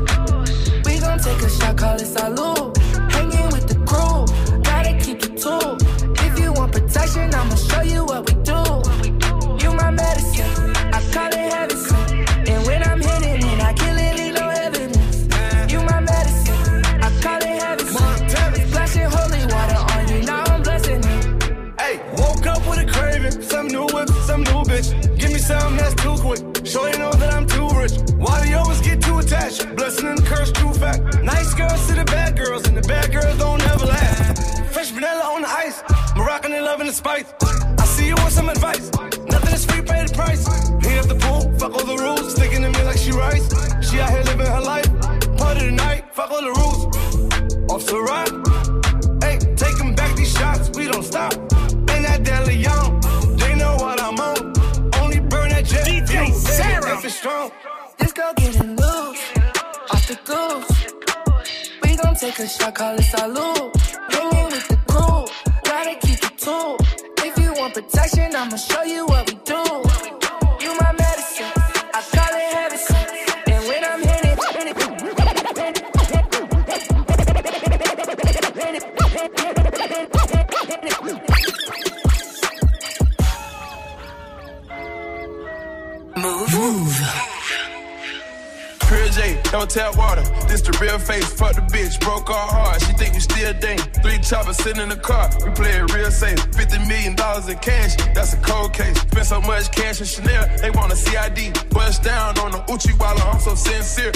[0.86, 2.78] We gon' take a shot, call it salute.
[3.12, 4.26] Hanging with the crew,
[4.64, 5.78] gotta keep the tool.
[6.26, 8.62] If you want protection, I'ma show you what we do.
[9.62, 11.78] You my medicine, I call it heaven
[29.58, 29.74] too?
[29.76, 31.22] Blessing and curse, true fact.
[31.24, 34.74] Nice girls to the bad girls, and the bad girls don't ever last.
[34.74, 35.84] Fresh vanilla on the ice,
[36.16, 37.34] Moroccan and loving the spice.
[37.80, 38.92] I see you want some advice.
[39.28, 40.46] Nothing is free, pay the price.
[40.86, 42.34] Heat up the pool, fuck all the rules.
[42.34, 43.48] Sticking to me like she rice.
[43.88, 44.90] She out here living her life.
[45.02, 46.82] part Party tonight, fuck all the rules.
[47.72, 48.32] Off to ride.
[49.24, 51.34] Hey, taking back these shots, we don't stop.
[51.34, 53.00] In that deli young,
[53.38, 54.54] they know what I'm on.
[55.02, 55.86] Only burn that jet.
[55.88, 56.98] DJ Sarah.
[56.98, 57.52] If it's strong.
[57.98, 58.85] This girl getting loose, off
[60.16, 60.94] the goose.
[61.84, 63.76] We gon' take a shot, call it salute.
[64.10, 65.26] Hanging with the crew,
[65.64, 66.78] gotta keep the tool.
[67.20, 69.64] If you want protection, I'ma show you what we do.
[70.64, 71.52] You my medicine,
[71.94, 72.80] I call it heaven.
[73.48, 74.36] And when I'm hitting,
[86.18, 86.56] Move.
[86.56, 87.35] J,
[89.56, 90.24] don't tap water.
[90.48, 91.32] This the real face.
[91.32, 92.82] Fuck the bitch, broke our heart.
[92.82, 93.78] She think we still dang.
[94.04, 95.30] Three choppers sitting in the car.
[95.46, 96.40] We play it real safe.
[96.54, 97.96] Fifty million dollars in cash.
[98.14, 98.98] That's a cold case.
[99.00, 100.44] Spent so much cash in Chanel.
[100.60, 101.40] They want a CID.
[101.70, 103.22] Bust down on the Uchi Walla.
[103.32, 104.12] I'm so sincere.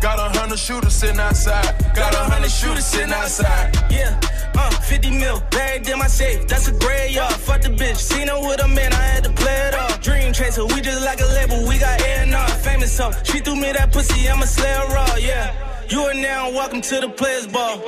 [0.00, 1.74] Got a hundred shooters sitting outside.
[1.94, 3.74] Got a hundred shooters sitting outside.
[3.90, 4.20] Yeah,
[4.56, 7.34] uh, 50 mil, bagged in my safe, that's a gray graveyard.
[7.34, 10.00] Fuck the bitch, seen her with a man, I had to play it off.
[10.00, 13.72] Dream chaser, we just like a label, we got A&R, famous so She threw me
[13.72, 15.52] that pussy, I'ma slay her raw, yeah.
[15.88, 17.78] You are now welcome to the players ball.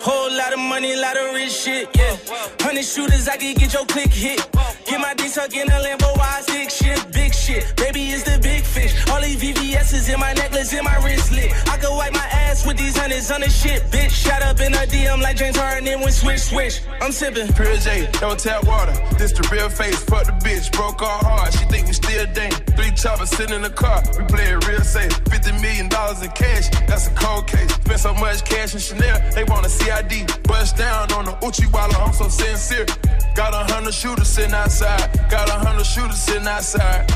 [0.00, 2.16] Whole lot of money, lot of rich shit, yeah.
[2.60, 4.40] Hundred shooters, I can get your click hit.
[4.86, 7.64] Get my dick suck in a Lambo, I stick shit, big shit.
[7.76, 8.92] Baby is the big fish.
[9.08, 11.50] All these VVS's in my necklace, in my wristlet.
[11.72, 14.10] I could wipe my ass with these hundreds on the shit, bitch.
[14.10, 16.80] Shot up in a DM like James Harden when switch, switch.
[17.00, 17.48] I'm sipping.
[17.54, 18.92] Pure J, don't tap water.
[19.16, 19.98] This the real face.
[20.04, 21.52] Fuck the bitch, broke our heart.
[21.54, 22.52] She think we still dang.
[22.76, 24.02] Three choppers sitting in the car.
[24.18, 25.12] We play it real safe.
[25.32, 26.68] Fifty million dollars in cash.
[26.86, 27.72] That's a cold case.
[27.72, 29.18] Spent so much cash in Chanel.
[29.32, 30.12] They want a CID.
[30.44, 31.96] Bust down on the Uchi Walla.
[32.04, 32.86] I'm so sincere.
[33.34, 35.08] Got a hundred shooters sitting outside.
[35.30, 37.06] Got a hundred shooters sitting outside.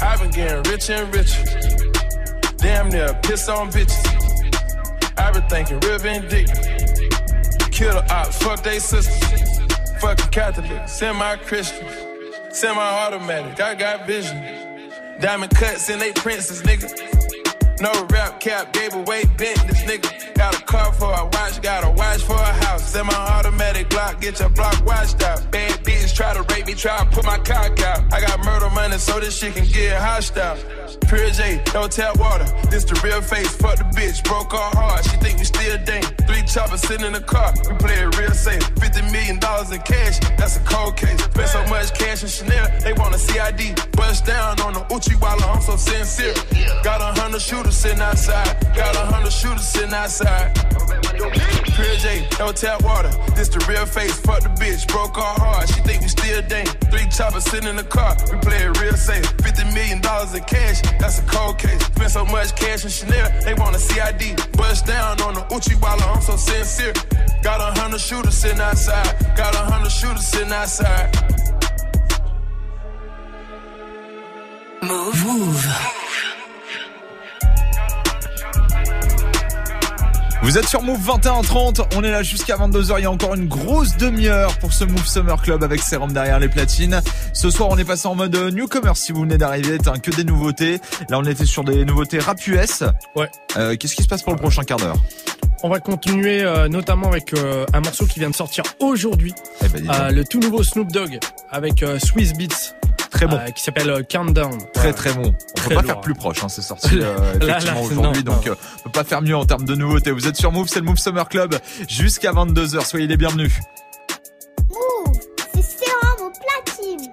[0.00, 1.44] I've been getting rich and richer.
[2.58, 4.04] Damn near piss on bitches.
[5.18, 6.56] I've been thinking real vindictive.
[7.70, 9.60] Kill the ops, fuck they sisters.
[10.00, 11.88] Fucking Catholic, semi-Christian,
[12.50, 13.60] semi-automatic.
[13.60, 14.36] I got vision.
[15.20, 17.15] Diamond cuts in they princes, nigga.
[17.80, 20.34] No rap cap, gave away bent this nigga.
[20.34, 22.92] Got a car for a watch, got a watch for a house.
[22.92, 25.50] Semi-automatic Glock, get your block watched out.
[25.50, 28.12] Bad bitch try to rape me, try to put my cock out.
[28.12, 30.56] I got murder money so this shit can get hostile.
[31.08, 32.46] Pure J, don't tap water.
[32.70, 33.54] This the real face.
[33.56, 35.04] Fuck the bitch, broke her heart.
[35.04, 35.65] She think we still
[36.56, 37.52] Three sitting in the car.
[37.68, 38.64] We play it real safe.
[38.80, 40.18] Fifty million dollars in cash.
[40.38, 41.22] That's a cold case.
[41.22, 42.66] Spent so much cash in Chanel.
[42.80, 43.76] They want a CID.
[43.92, 45.16] Bust down on the Uchi.
[45.20, 46.34] I'm so sincere.
[46.82, 48.56] Got a hundred shooters sitting outside.
[48.74, 50.75] Got a hundred shooters sitting outside.
[51.16, 53.10] Pure J, don't tap water.
[53.34, 54.18] This the real face.
[54.20, 55.68] Fuck the bitch, broke our heart.
[55.68, 56.66] She think we still dang.
[56.90, 58.16] Three choppers sitting in the car.
[58.32, 59.26] We play it real safe.
[59.42, 60.80] Fifty million dollars in cash.
[60.98, 61.82] That's a cold case.
[61.84, 63.28] Spent so much cash in Chanel.
[63.42, 64.36] They want a CID.
[64.56, 66.02] Bust down on the Uchi Walla.
[66.02, 66.92] I'm so sincere.
[67.42, 69.36] Got a hundred shooters sitting outside.
[69.36, 71.14] Got a hundred shooters sitting outside.
[74.82, 75.24] Move.
[75.24, 75.95] Move.
[80.46, 83.48] Vous êtes sur Move 21h30, on est là jusqu'à 22h, il y a encore une
[83.48, 87.00] grosse demi-heure pour ce Move Summer Club avec Serum derrière les platines.
[87.32, 90.12] Ce soir on est passé en mode euh, newcomer si vous venez d'arriver, t'as que
[90.12, 90.78] des nouveautés.
[91.10, 92.84] Là on était sur des nouveautés rap US.
[93.16, 93.28] Ouais.
[93.56, 94.98] Euh, Qu'est-ce qui se passe pour le prochain quart d'heure?
[95.64, 99.34] On va continuer euh, notamment avec euh, un morceau qui vient de sortir aujourd'hui.
[99.64, 101.18] Eh ben, le tout nouveau Snoop Dogg
[101.50, 102.85] avec Swiss Beats.
[103.10, 103.36] Très bon.
[103.36, 104.58] euh, qui s'appelle euh, Countdown.
[104.74, 105.32] Très très bon.
[105.34, 105.90] On Très peut pas lourd.
[105.92, 108.52] faire plus proche, hein, c'est sorti euh, effectivement aujourd'hui, donc non.
[108.52, 110.10] euh, on peut pas faire mieux en termes de nouveautés.
[110.10, 111.54] Vous êtes sur Move, c'est le Move Summer Club
[111.88, 113.52] jusqu'à 22h, soyez les bienvenus.
[114.70, 115.14] Move,
[115.54, 117.10] c'est sérum au platine.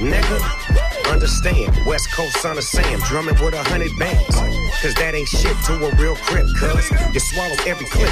[0.00, 0.38] Nigga,
[1.12, 4.36] understand, West Coast son of Sam, drumming with a hundred bands.
[4.80, 8.08] Cause that ain't shit to a real crip, cuz you swallow every clip.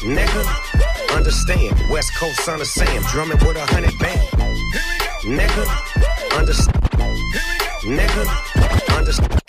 [0.00, 4.24] Nigga, understand, West Coast son of Sam, drumming with a hundred bands.
[5.20, 5.64] Nigga,
[6.38, 6.80] understand.
[7.84, 9.42] Nigga, understand.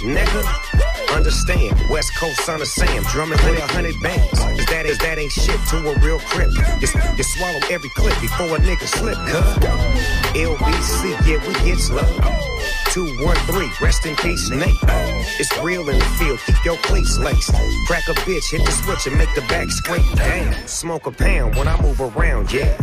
[0.00, 1.76] Nigga, understand.
[1.88, 4.38] West Coast son of Sam, drumming with a hundred bands.
[4.38, 6.50] Cause that is that ain't shit to a real crip.
[6.80, 9.60] You, you swallow every clip before a nigga slip, cuz.
[10.34, 12.79] LBC, yeah, we get slow.
[12.90, 14.76] 213, rest in peace, Nate.
[15.38, 17.52] It's real in the field, keep your cleats laced.
[17.86, 20.02] Crack a bitch, hit the switch and make the back scrape.
[20.16, 22.76] Damn, smoke a pound when I move around, yeah.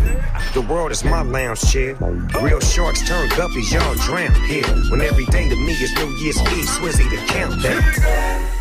[0.54, 1.96] The world is my lounge chair.
[2.41, 4.63] Real sharks turn guppies, y'all drown here.
[4.89, 8.57] When every day to me is New Year's Eve, Swizzy the countdown.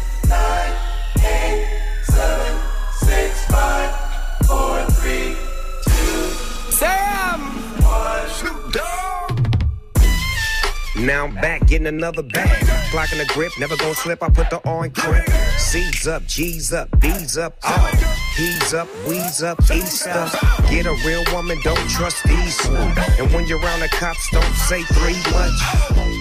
[11.06, 12.66] Now I'm back getting another bag.
[12.90, 14.24] Clocking the grip, never gonna slip.
[14.24, 15.24] I put the in grip.
[15.56, 17.90] C's up, G's up, B's up, all.
[18.34, 20.32] He's up, we's up, east up.
[20.68, 22.58] Get a real woman, don't trust these.
[22.66, 25.58] And when you're around the cops, don't say three much.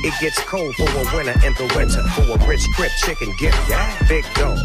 [0.06, 2.04] It gets cold for a winter in the winter.
[2.14, 3.56] For a rich crip chicken get
[4.08, 4.60] Big dog,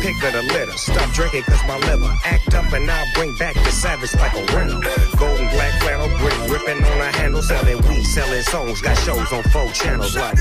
[0.00, 0.72] pick of the litter.
[0.72, 4.44] Stop drinking cause my liver act up and I'll bring back the savage like a
[4.56, 4.80] rental.
[5.16, 7.42] Golden black flannel, brick ripping on a handle.
[7.42, 8.80] Selling weed, selling songs.
[8.80, 10.38] Got shows on four channels like.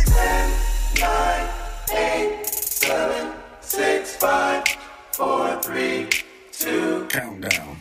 [7.10, 7.78] Countdown.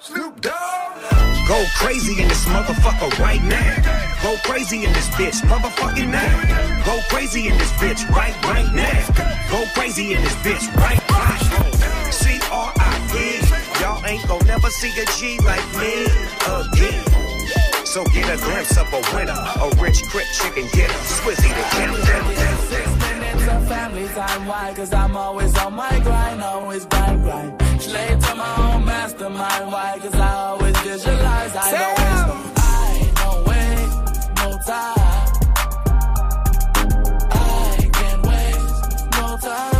[0.00, 4.22] Go crazy in this motherfucker right now.
[4.22, 6.84] Go crazy in this bitch, motherfucking now.
[6.86, 9.50] Go crazy in this bitch right, right now.
[9.50, 12.14] Go crazy in this bitch right, right.
[12.14, 13.40] C R I E.
[13.82, 16.06] Y'all ain't gon' never see a G like me
[16.46, 17.04] again.
[17.84, 23.66] So get a glimpse of a winner, a rich crip chicken getter, Swizzy the countdown.
[23.66, 24.72] Family time, why?
[24.76, 27.57] Cause I'm always on my grind, always grind, grind.
[29.58, 29.98] Mastermind, why?
[29.98, 33.98] Cause I always visualize, I don't waste no, I don't waste
[34.36, 35.28] no time.
[37.30, 39.76] I can't waste no time.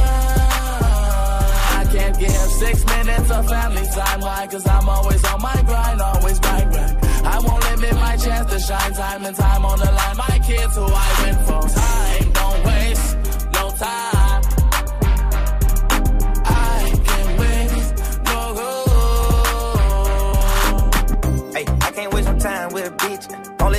[1.79, 4.47] I can't give six minutes of family time, why?
[4.51, 6.97] Cause I'm always on my grind, always grind, grind.
[7.25, 10.17] I won't limit my chance to shine time and time on the line.
[10.17, 11.69] My kids who I went for.
[11.69, 13.17] Time, don't waste
[13.53, 14.18] no time.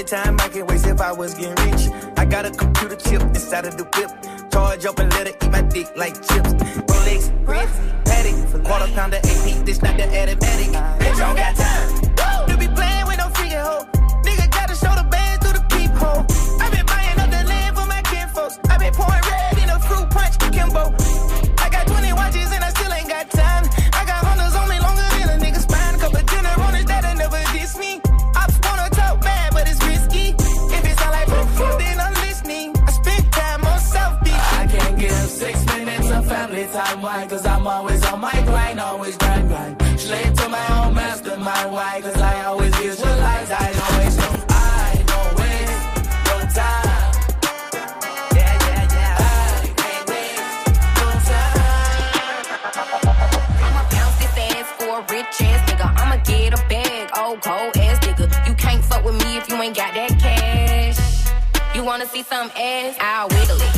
[0.10, 1.88] Time I can waste if I was getting rich.
[2.18, 4.10] I got a computer chip inside of the whip.
[4.52, 6.54] Charge up and let her eat my dick like chips.
[6.90, 9.66] Rolex, wrist, paddock, quarter pounder AP.
[9.66, 10.40] This not the automatic.
[10.40, 12.09] Bitch, don't got time.
[37.02, 37.26] Why?
[37.28, 39.82] Cause I'm always on my grind, always grind, grind.
[40.00, 41.72] Slave to my own mastermind.
[41.72, 42.02] Why?
[42.02, 43.52] Cause I always visualize.
[43.52, 45.80] I don't waste no, I don't waste
[46.28, 47.14] no time.
[48.36, 49.16] Yeah, yeah, yeah.
[49.18, 50.68] I can't waste
[51.00, 52.44] no time.
[53.64, 55.88] I'ma bounce ass for a rich ass nigga.
[56.02, 58.26] I'ma get a bag, oh, old cold ass nigga.
[58.48, 61.00] You can't fuck with me if you ain't got that cash.
[61.74, 62.98] You wanna see some ass?
[63.00, 63.74] I'll wiggle it,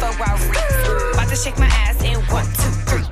[0.00, 1.14] reach.
[1.14, 3.03] About to shake my ass in one, two, three.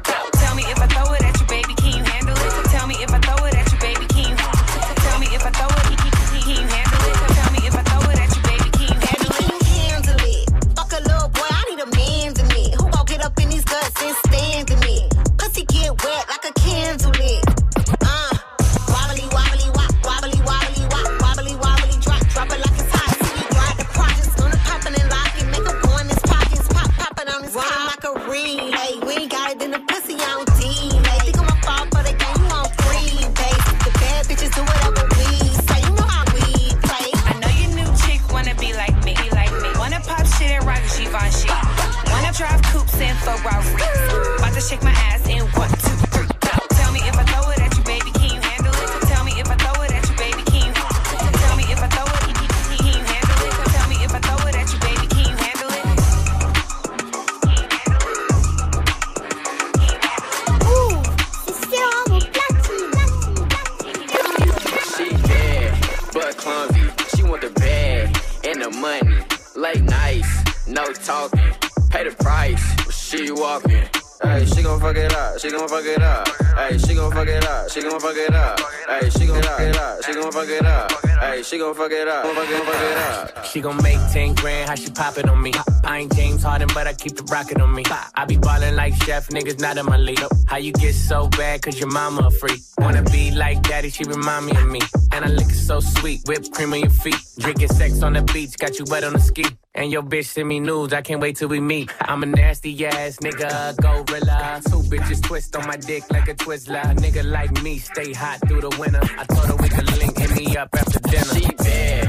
[83.52, 85.52] She gon' make 10 grand, how she poppin' on me.
[85.84, 87.84] I ain't James Harden, but I keep the rocket on me.
[88.14, 90.24] I be ballin' like Chef, niggas not in my league.
[90.46, 92.62] How you get so bad, cause your mama a freak.
[92.78, 94.80] Wanna be like daddy, she remind me of me.
[95.12, 97.20] And I look so sweet, whipped cream on your feet.
[97.40, 99.44] Drinking sex on the beach, got you wet on the ski.
[99.74, 101.90] And your bitch send me nudes, I can't wait till we meet.
[102.00, 104.62] I'm a nasty ass nigga, gorilla.
[104.64, 106.84] Two bitches twist on my dick like a Twizzler.
[106.90, 109.02] A nigga like me, stay hot through the winter.
[109.18, 111.34] I told her we could link, hit me up after dinner.
[111.34, 112.01] She bad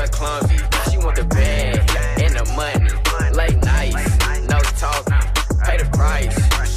[0.00, 0.56] her clumsy.
[0.90, 1.78] She want the bag
[2.20, 2.90] and the money.
[3.36, 4.16] Late nights,
[4.48, 5.04] no talk,
[5.64, 6.69] pay the price.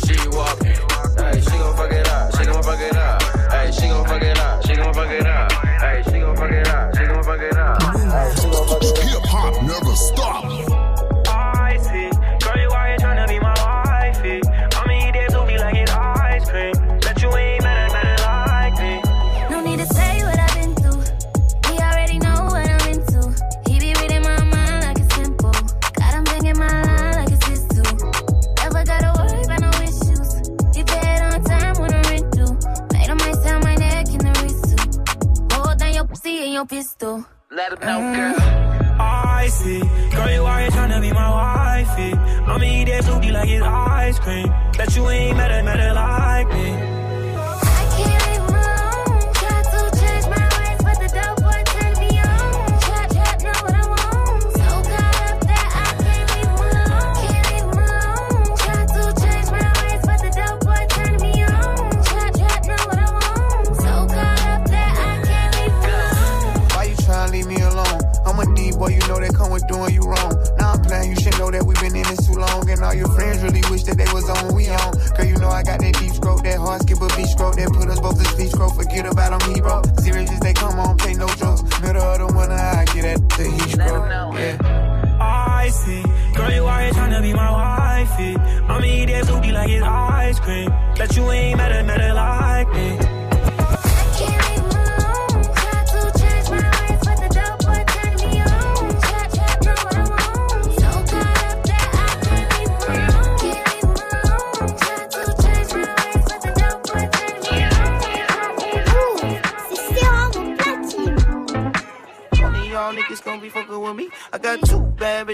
[37.85, 38.15] no mm-hmm.
[38.15, 38.99] girl.
[38.99, 39.79] I see,
[40.11, 42.13] girl, you out here trying to be my wifey.
[42.13, 44.47] I'ma eat that booty like it's ice cream.
[44.77, 46.92] Bet you ain't met a, met a like me.
[78.53, 79.81] scroll, forget about them hero.
[79.99, 81.63] Serious as they come on, pay no jokes.
[81.81, 83.77] Middle of the winter, I get at the heat.
[83.77, 84.83] Yeah.
[85.19, 86.03] I see,
[86.35, 88.35] girl, you're trying to be my wifey.
[88.35, 90.69] I'ma eat that like it's ice cream.
[90.97, 93.02] Bet you ain't met a, like me.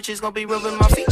[0.09, 1.08] Bitches gonna be rubbing my feet.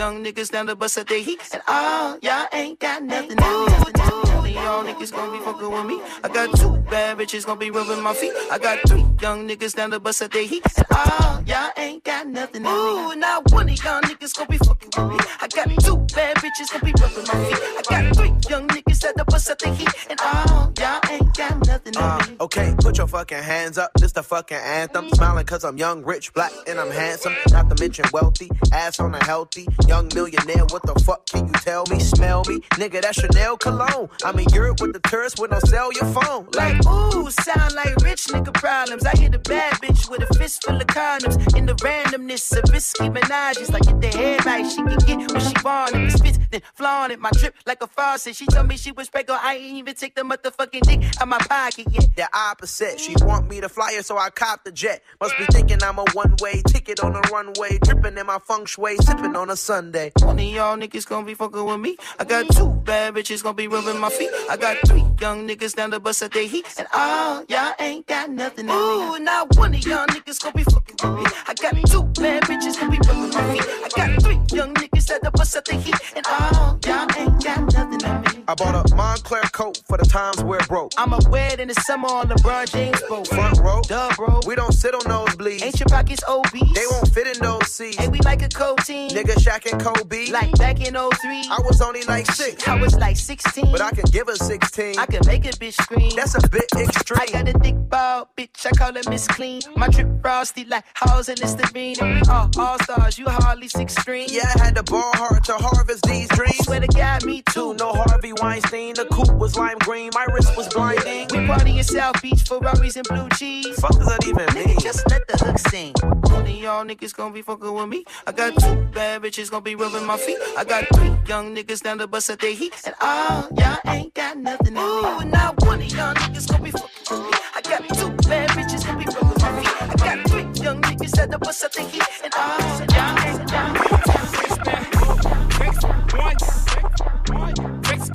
[0.00, 1.40] I got three young niggas down the bus at their heat.
[1.52, 3.38] And all y'all ain't got nothing.
[3.38, 6.00] Ooh, y'all niggas gonna be fucking with me.
[6.24, 8.32] I got two bad bitches gonna be rubbing my feet.
[8.50, 10.64] I got three young niggas down the bus at their heat.
[10.76, 12.66] And all y'all ain't got nothing.
[12.66, 15.18] Ooh, now one of y'all niggas gonna be fucking with me.
[15.40, 17.58] I got two bad bitches gonna be rubbing my feet.
[17.78, 19.88] I got three young niggas down the bus at their heat.
[20.08, 21.96] And all y'all ain't got nothing.
[21.96, 23.92] Uh, okay, put your fucking hands up.
[23.94, 25.08] This the fucking anthem.
[25.10, 27.34] Smiling cause I'm young, rich, black, and I'm handsome.
[27.50, 28.50] Not to mention wealthy.
[28.72, 29.66] Ass on a healthy.
[29.90, 30.64] Young millionaire.
[30.70, 31.98] What the fuck can you tell me?
[31.98, 32.60] Smell me?
[32.78, 34.08] Nigga, that's Chanel cologne.
[34.24, 36.46] I'm in Europe with the tourists with no sell your phone.
[36.54, 39.04] Like, ooh, sound like rich nigga problems.
[39.04, 41.56] I hit a bad bitch with a fist full of condoms.
[41.56, 43.72] In the randomness of risky menages.
[43.72, 45.96] Like, get the head right, she can get what she want.
[45.96, 47.18] If it's fits, then flaunt it.
[47.18, 48.36] My drip like a faucet.
[48.36, 49.44] She told me she was pregnant.
[49.44, 52.14] I ain't even take the motherfucking dick out my pocket yet.
[52.14, 53.00] The opposite.
[53.00, 55.02] She want me to fly her, so I cop the jet.
[55.20, 57.80] Must be thinking I'm a one-way ticket on a runway.
[57.82, 60.12] Dripping in my feng shui, sipping on a Sunday.
[60.20, 61.96] One of y'all niggas gonna be fucking with me.
[62.18, 64.28] I got two bad bitches gonna be rubbing my feet.
[64.50, 66.66] I got three young niggas down the bus at their heat.
[66.78, 68.68] And all y'all ain't got nothing.
[68.68, 71.24] Ooh, now one of y'all niggas gonna be fucking with me.
[71.48, 73.64] I got two bad bitches gonna be rubbing my feet.
[73.84, 75.96] I got three young niggas down to bust at their heat.
[76.14, 78.29] And all y'all ain't got nothing on me.
[78.50, 80.90] I bought a Moncler coat for the times where it broke.
[80.98, 83.28] I'ma wear it in the summer on LeBron James boat.
[83.28, 84.40] Front row, Duh, bro.
[84.44, 85.62] we don't sit on those nosebleeds.
[85.62, 86.74] Ain't your pockets obese?
[86.74, 87.98] They won't fit in those seats.
[88.00, 89.10] And we like a cold team.
[89.10, 90.32] Nigga Shaq and Kobe.
[90.32, 91.44] Like back in 03.
[91.48, 92.66] I was only like six.
[92.66, 93.70] I was like 16.
[93.70, 94.98] But I can give her 16.
[94.98, 96.10] I can make a bitch scream.
[96.16, 97.20] That's a bit extreme.
[97.20, 98.66] I got a thick ball, bitch.
[98.66, 99.62] I call her Miss Clean.
[99.76, 101.96] My drip frosty like Halls and Listerine.
[102.28, 103.16] All uh, all stars.
[103.16, 104.26] You hardly six string.
[104.28, 106.58] Yeah, I had to ball hard to harvest these dreams.
[106.64, 107.74] Swear to God, me too.
[107.74, 108.94] No Harvey Weinstein.
[108.94, 110.10] The coupe was lime green.
[110.14, 111.28] My wrist was blinding.
[111.32, 113.78] We party in South Beach, Ferraris and blue cheese.
[113.80, 114.76] Fuck does that even mean?
[114.76, 115.94] Nigga, just let the hook sing.
[116.02, 118.04] One of y'all niggas gonna be fucking with me.
[118.26, 120.38] I got two bad bitches gonna be rubbing my feet.
[120.56, 122.74] I got three young niggas down the bus at their heat.
[122.84, 124.76] And all y'all ain't got nothing.
[124.76, 127.38] Ooh, now one of y'all niggas gonna be fucking with me.
[127.54, 129.82] I got two bad bitches gonna be rubbing my feet.
[129.82, 132.02] I got three young niggas down to bust at their heat.
[132.24, 133.76] And all y'all ain't got
[134.06, 134.29] Texas,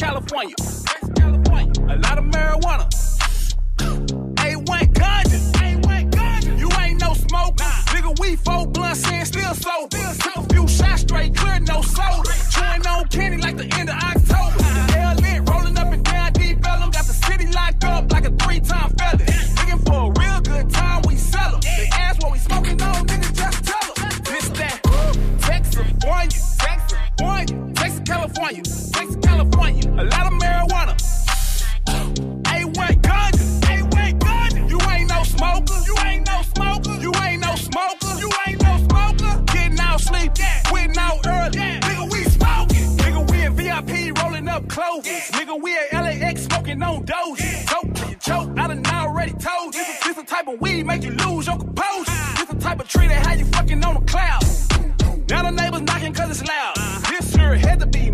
[0.06, 0.56] California.
[1.90, 2.86] A lot of marijuana.
[4.46, 5.40] A1 ganja.
[5.66, 6.60] A1 ganja.
[6.60, 7.72] You ain't no smoker.
[7.94, 9.98] Nigga, we four blunts and still sober.
[10.54, 12.30] Few shots straight, clear, no soda.
[12.54, 14.64] Chewing on candy like the end of October.
[14.94, 16.92] Hell lit, rolling up and down deep Bellum.
[16.92, 19.26] Got the city locked up like a three-time felon.
[19.58, 21.62] Looking for a real good time, we sell 'em.
[21.62, 24.10] They ask what we smoking on, nigga, just tell 'em.
[24.24, 24.78] This that
[25.42, 27.65] Texas, California, Texas, California,
[28.46, 29.90] California, Texas, California.
[29.98, 30.96] A lot of marijuana.
[32.44, 34.70] A1 ganja, A1 ganja.
[34.70, 38.78] You ain't no smoker, you ain't no smoker, you ain't no smoker, you ain't no
[38.88, 39.42] smoker.
[39.52, 40.32] Getting out sleep,
[40.66, 41.58] quitting out early.
[41.58, 42.98] Nigga, we smoking.
[42.98, 45.32] Nigga, we in VIP rolling up clovers.
[45.32, 47.68] Nigga, we at LAX smoking on doja.
[47.68, 49.84] Choke choke, I done already told you.
[50.04, 52.12] This the type of weed make you lose your composure.
[52.38, 54.44] This the type of tree that had you fucking on the cloud.
[55.30, 56.76] Now the neighbors knocking cause it's loud.
[57.10, 58.12] This sure had to be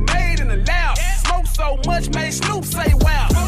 [0.57, 0.97] loud.
[1.25, 3.40] Smoke so much, made Snoop say wow.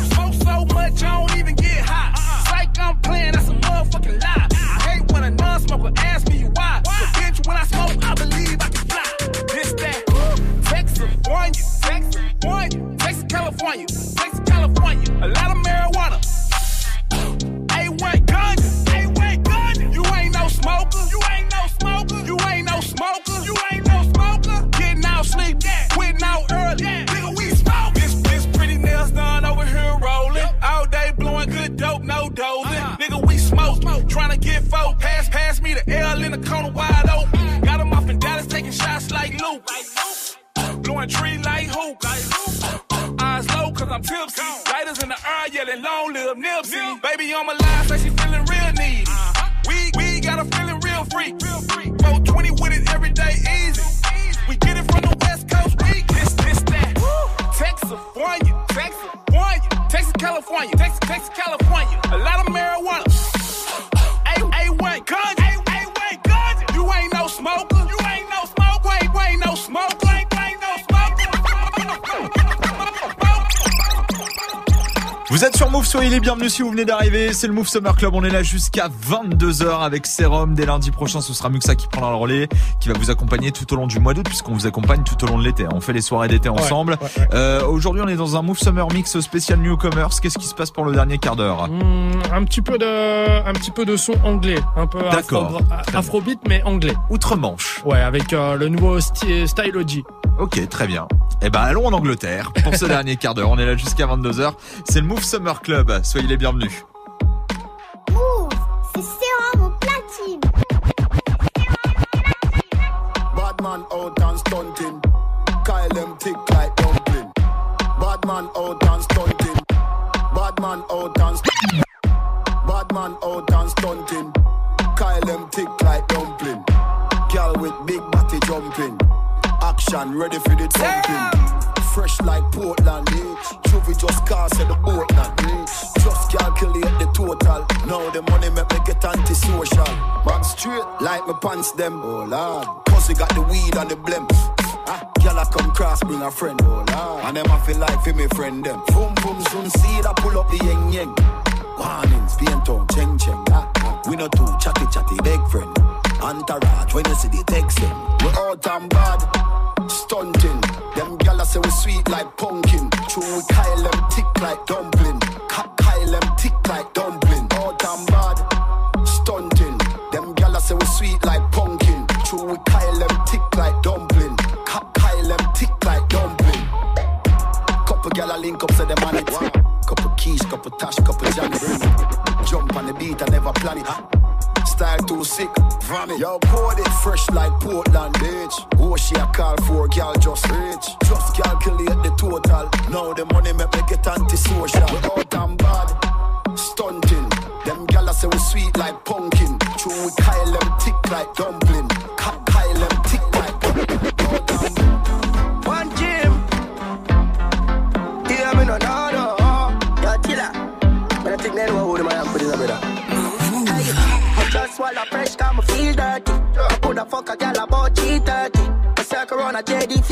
[76.44, 77.32] Bienvenus si vous venez d'arriver.
[77.32, 78.14] C'est le Move Summer Club.
[78.16, 80.56] On est là jusqu'à 22h avec Serum.
[80.56, 82.50] Dès lundi prochain, ce sera Muxa qui prendra le relais,
[82.82, 85.28] qui va vous accompagner tout au long du mois d'août, puisqu'on vous accompagne tout au
[85.28, 85.66] long de l'été.
[85.74, 86.98] On fait les soirées d'été ensemble.
[87.34, 90.10] Euh, Aujourd'hui, on est dans un Move Summer Mix spécial Newcomers.
[90.22, 91.70] Qu'est-ce qui se passe pour le dernier quart d'heure?
[91.70, 95.62] Hmm, un petit peu de, un petit peu de son anglais, un peu D'accord.
[95.72, 96.96] afro, afrobeat mais anglais.
[97.10, 97.82] Outre-Manche.
[97.86, 100.04] Ouais, avec euh, le nouveau sti- Stylogy.
[100.39, 101.08] Ok, très bien.
[101.46, 103.50] Eh ben, allons en Angleterre pour ce dernier quart d'heure.
[103.50, 104.54] On est là jusqu'à 22h.
[104.86, 106.00] C'est le Move Summer Club.
[106.02, 106.86] Soyez les bienvenus.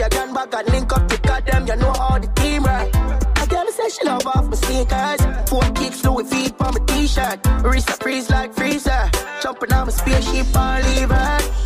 [0.01, 2.27] A JD if you gun back and link up cut them, you know how the
[2.41, 2.89] team right.
[3.41, 5.49] A girl say she love off my sneakers.
[5.49, 7.39] Four kicks, Louis feet on my t-shirt.
[7.63, 9.09] Wrist a freeze like freezer.
[9.41, 11.60] Jumping on my spaceship and leave.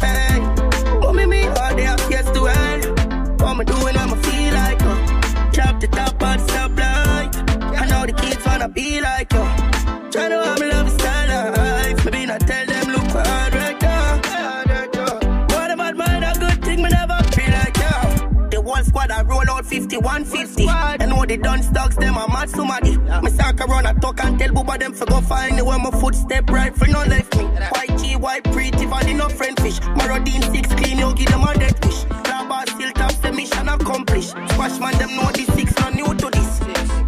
[19.98, 22.92] 150, and I know they done stocks, them are mad somebody.
[22.92, 23.22] Yeah.
[23.22, 25.92] Me sack around, I talk and tell Booba them for go find me where my
[25.92, 27.44] footstep right for no left me.
[27.44, 29.80] White G, white pretty, valley no friend fish.
[29.98, 32.06] Marauding six clean, you give them a dead fish.
[32.30, 34.30] Lava still top, the mission accomplished.
[34.30, 36.60] Squash man, them know this six, not new to this.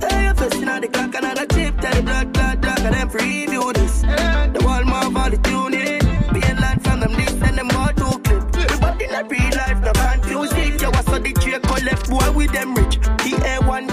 [0.01, 3.46] Hey, I've seen the clock, another chip, tell the black, black, black, and them free.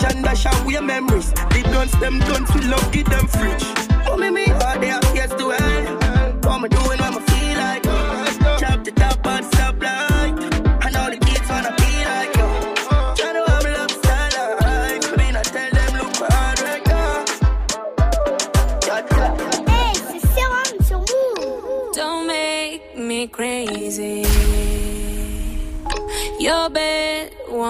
[0.05, 1.33] A1 John Dash and we memories.
[1.33, 3.65] The guns, them guns, we love, give them fridge.
[4.07, 6.45] Oh, me, me, all they have to end.
[6.45, 7.34] What me doing, what me feel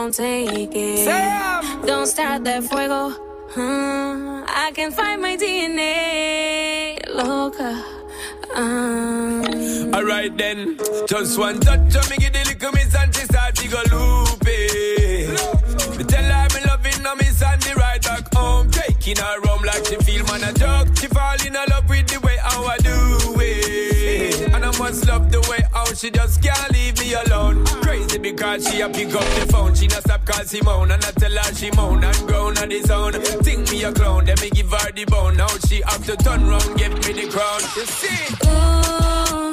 [0.05, 1.87] won't take it.
[1.87, 3.09] Don't start that fuego.
[3.57, 6.99] Uh, I can find my DNA.
[7.09, 7.83] Loca.
[8.55, 10.79] Um, Alright then,
[11.09, 14.24] just one touch of me give the little miss and she start to go loopy.
[19.05, 20.89] Taking her home like she feel man a joke.
[20.97, 24.49] She fall in love with the way how I do it.
[24.55, 27.67] And I must love the way how she just can't leave me alone.
[27.83, 29.75] Crazy because she a pick up the phone.
[29.75, 32.91] She not stop call Simone and I tell her she moan and groan on his
[32.91, 33.13] own.
[33.45, 35.37] Think me a clown, then me give her the bone.
[35.37, 37.61] Now she have to turn round, give me the crown.
[37.77, 38.25] You see?
[38.49, 39.53] ooh,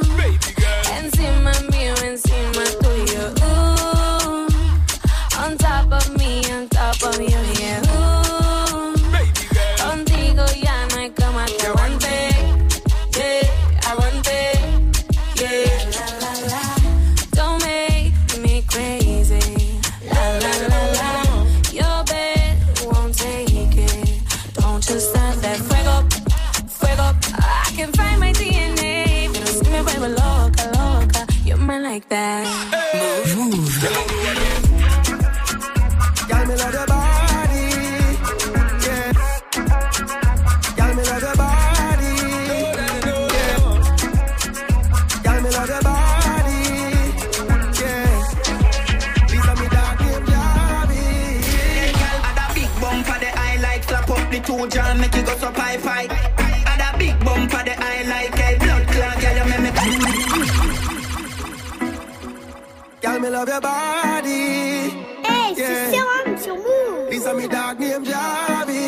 [0.95, 3.35] encima mío, encima tuyo.
[3.43, 4.47] Ooh,
[5.43, 7.81] on top of me, on top of you, yeah.
[7.91, 8.30] Ooh,
[63.41, 64.93] love your body.
[65.25, 65.67] Hey, Yeah.
[65.67, 67.09] c'est Serom sur Mouv'.
[67.09, 68.83] This a me dog named Javi.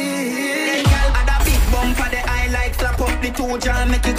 [0.69, 3.85] Hey, girl, and a big bump for the eye like slap up the two jaw,
[3.85, 4.12] make you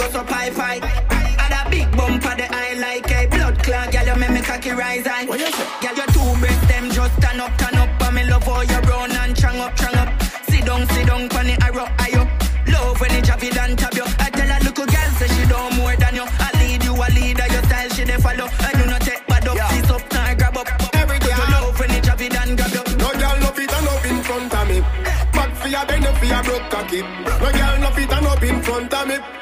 [26.85, 27.01] cocky.
[27.01, 29.34] No girl no fit and up in front of me.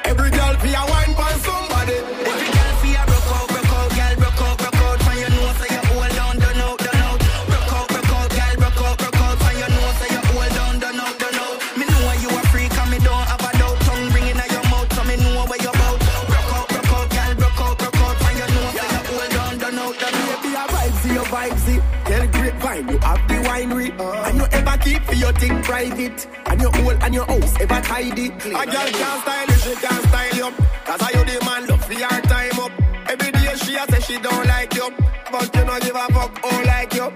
[28.44, 28.54] Tidy.
[28.54, 30.50] A girl can't style you, she can't style you.
[30.84, 32.72] Cause I you the man, look for your time up.
[33.08, 34.90] Every day she a say she don't like you.
[35.32, 37.08] But you know give a fuck, oh like you.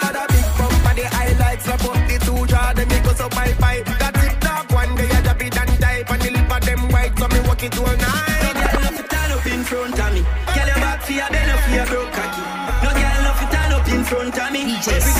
[0.00, 3.20] Got a big bump and the highlights Slap up the two jaw, them make us
[3.20, 6.30] up high five That tip top one, they a drop it and type And the
[6.30, 9.32] lip of them white, so me walk it all night No girl no fit stand
[9.32, 10.22] up in front of me.
[10.54, 12.42] Girl your back fi a bend up fi a broke cocky.
[12.84, 14.62] No girl no fit stand up in front of me.
[14.76, 15.13] Every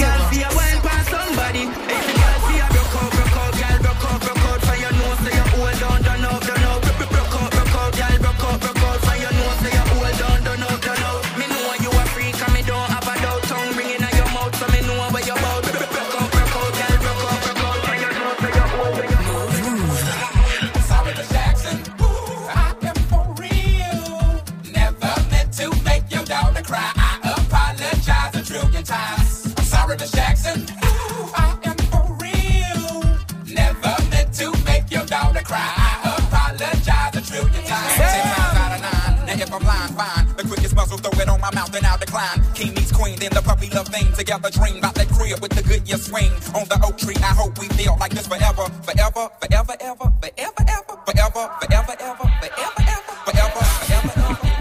[45.04, 46.30] that crib with the good year swing.
[46.54, 50.64] On the oak tree, I hope we feel like this forever, forever, forever, ever, forever,
[50.68, 54.53] ever, forever, forever, ever, forever, ever, forever, ever.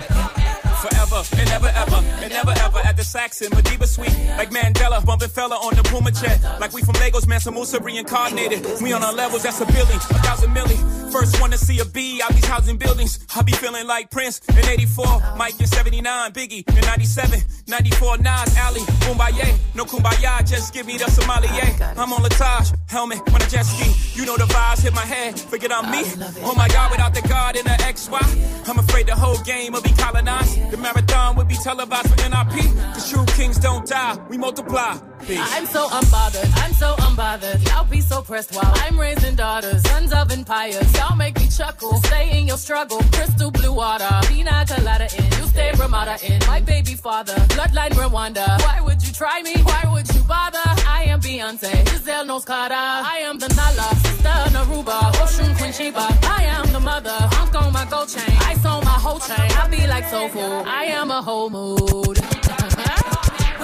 [0.84, 4.14] Forever and never ever and never ever at the Saxon Madiba Suite.
[4.38, 6.44] Like Mandela, bumping fella on the Puma jet.
[6.60, 8.66] Like we from Lagos, Mansa Musa reincarnated.
[8.82, 10.78] We on our levels, that's a billion, a thousand million.
[11.10, 13.26] First one to see a B out these housing buildings.
[13.34, 18.58] I be feeling like Prince in 84, Mike in 79, Biggie in 97, 94, Nas,
[18.58, 19.56] Ali, Kumbaya.
[19.76, 21.98] No Kumbaya, just give me the Somalia.
[21.98, 24.20] I'm on Latage, helmet on a jet ski.
[24.20, 26.04] You know the vibes hit my head, forget I'm me.
[26.44, 28.68] Oh my God, without the God and the XY.
[28.68, 30.73] I'm afraid the whole game will be colonized.
[30.74, 32.66] The marathon would be televised for NIP.
[32.96, 34.98] Cause true kings don't die, we multiply.
[35.28, 35.40] Peace.
[35.40, 37.66] I'm so unbothered, I'm so unbothered.
[37.70, 40.94] Y'all be so pressed while I'm raising daughters, sons of empires.
[40.98, 41.96] Y'all make me chuckle.
[42.04, 44.10] Stay in your struggle, crystal blue water.
[44.28, 46.40] Pina colada in, you stay Ramada in.
[46.48, 48.60] My baby father, bloodline Rwanda.
[48.64, 49.56] Why would you try me?
[49.64, 50.60] Why would you bother?
[50.88, 52.74] I am Beyonce, Giselle Knowles-Carter.
[52.74, 55.94] I am the Nala, sister Naruba, Oshun Queen.
[55.96, 58.36] I am the mother, Hunk on my gold chain.
[58.42, 59.52] Ice on my whole chain.
[59.52, 60.64] I be like soul food.
[60.68, 62.43] I am a whole mood.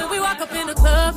[0.10, 1.16] We walk up in the club.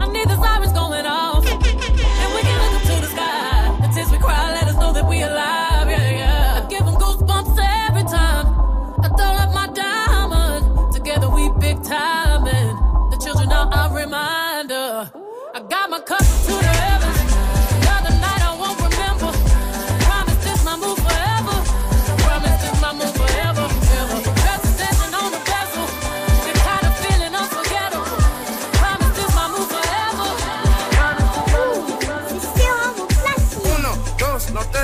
[0.00, 1.44] I need the sirens going off.
[1.46, 3.78] And we can look up to the sky.
[3.82, 5.88] The tears we cry, let us know that we alive.
[5.90, 6.62] Yeah, yeah.
[6.62, 8.46] I give them goosebumps every time.
[9.02, 10.92] I throw up my diamond.
[10.92, 12.46] Together we big time.
[12.46, 14.45] And the children are a reminder.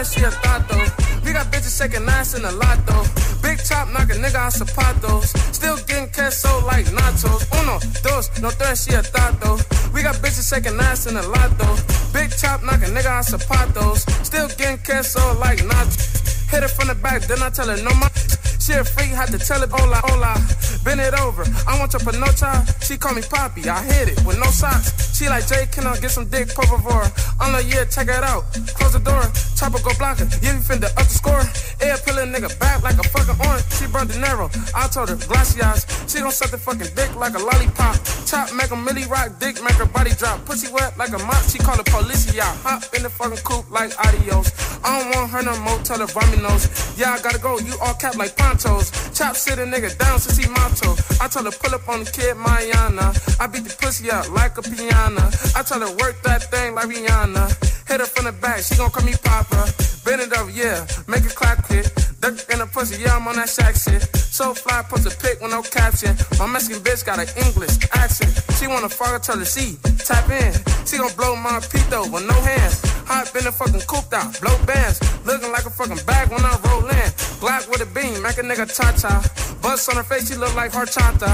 [0.03, 0.77] No tres, y el tato.
[1.25, 3.05] We got bitches shaking ass in a lot though.
[3.43, 5.27] Big chop knock a nigga out zapatos.
[5.55, 7.47] Still getting queso like nachos.
[7.61, 9.59] Uno, dos, no tres, y thought though.
[9.93, 11.77] We got bitches shaking ass in a lot though.
[12.13, 14.01] Big chop knock a nigga out zapatos.
[14.25, 16.51] Still getting queso like nachos.
[16.51, 18.42] Hit it from the back, then I tell her no more.
[18.63, 20.39] She a freak, had to tell it hola, hola.
[20.85, 22.63] Bend it over, I want your panocha.
[22.87, 25.19] She call me Poppy, I hit it with no socks.
[25.19, 27.11] She like, Jay, can I get some dick, por favor?
[27.41, 28.45] I'm like, yeah, check it out.
[28.79, 29.23] Close the door,
[29.59, 30.31] chopper go block her.
[30.47, 31.43] You finna up the score.
[31.83, 33.67] Air pillin' nigga back like a fucking orange.
[33.75, 34.49] She burned the narrow.
[34.77, 35.83] I told her, glaciers.
[36.07, 37.99] She gon' suck the fucking dick like a lollipop.
[38.27, 40.45] Chop, make a milli rock, dick, make her body drop.
[40.47, 42.47] Pussy wet like a mop, she call the police, yeah.
[42.63, 44.55] Hop in the fucking coupe like adios.
[44.85, 46.95] I don't want her no more, tell her Rominos.
[46.97, 48.91] Yeah, I gotta go, you all cap like ponchos.
[49.17, 50.95] Chop sit a nigga down since he motto.
[51.21, 53.13] I tell her pull up on the kid, Mayana.
[53.41, 55.23] I beat the pussy up like a piano.
[55.57, 57.89] I tell her work that thing like Rihanna.
[57.89, 59.73] Hit her from the back, she gon' call me Papa.
[60.05, 61.87] Bend it over, yeah, make it clap quick.
[62.21, 64.03] Duck in the pussy, yeah, I'm on that shack shit.
[64.17, 66.17] So fly, post a pic with no caption.
[66.39, 68.33] My Mexican bitch got an English accent.
[68.59, 70.53] She wanna fuck, I tell her she tap in.
[70.87, 73.02] She gon' blow my pito with no hands.
[73.07, 75.01] Hot in the fucking cooped out, blow bands.
[75.25, 77.09] Looking like a fucking bag when I roll in.
[77.41, 79.23] Black with a beam, make a nigga cha cha.
[79.63, 81.31] Bust on her face, she look like her horchata.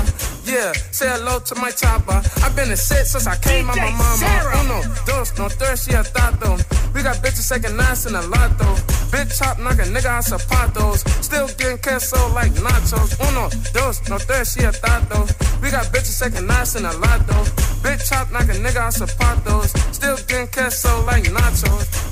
[0.48, 2.20] Yeah, say hello to my chopper.
[2.44, 4.28] i been a sit since I came out my mama.
[4.64, 6.56] Uno, dos, no tres, she a tato.
[6.94, 8.68] We got bitches second nights in a lotto.
[9.12, 11.04] Bitch chop, knock a nigga out zapatos.
[11.22, 13.12] Still getting queso like nachos.
[13.28, 15.26] Uno, dos, no tres, she a tato.
[15.60, 17.44] We got bitches second nights in a lotto.
[17.84, 19.76] Bitch chop, knock a nigga out zapatos.
[19.92, 21.57] Still getting queso like nachos.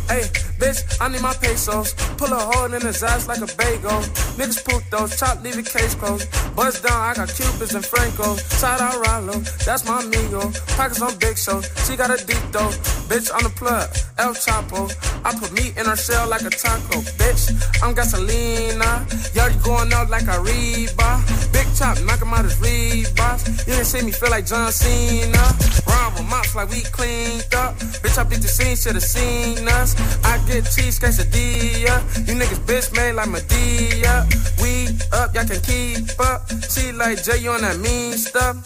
[0.09, 0.23] Hey,
[0.59, 1.95] bitch, I need my pesos.
[2.19, 4.03] Pull a hole in his ass like a bagel.
[4.39, 6.27] Niggas poop those, chop, leave it case closed.
[6.57, 8.37] Buzz down, I got Cubans and Franco.
[8.59, 10.51] Shout out Rollo, that's my amigo.
[10.77, 12.71] Pockets on big show, she got a deep though.
[13.09, 13.89] Bitch on the plug,
[14.19, 14.91] El Chapo.
[15.25, 16.99] I put meat in her shell like a taco.
[17.19, 18.83] Bitch, I'm gasolina.
[18.83, 19.31] Uh.
[19.35, 21.23] Y'all you going out like a Reba.
[21.53, 23.67] Big chop, knock him out his Reeboks.
[23.67, 25.39] You didn't see me feel like John Cena.
[25.87, 27.77] Rhyme with mops like we cleaned up.
[28.03, 29.95] Bitch, I beat the scene, should've seen us.
[30.25, 32.03] I get cheese quesadilla.
[32.27, 34.27] You niggas bitch made like Madea.
[34.61, 36.51] We up, y'all can keep up.
[36.71, 38.57] She like Jay, you on that mean stuff.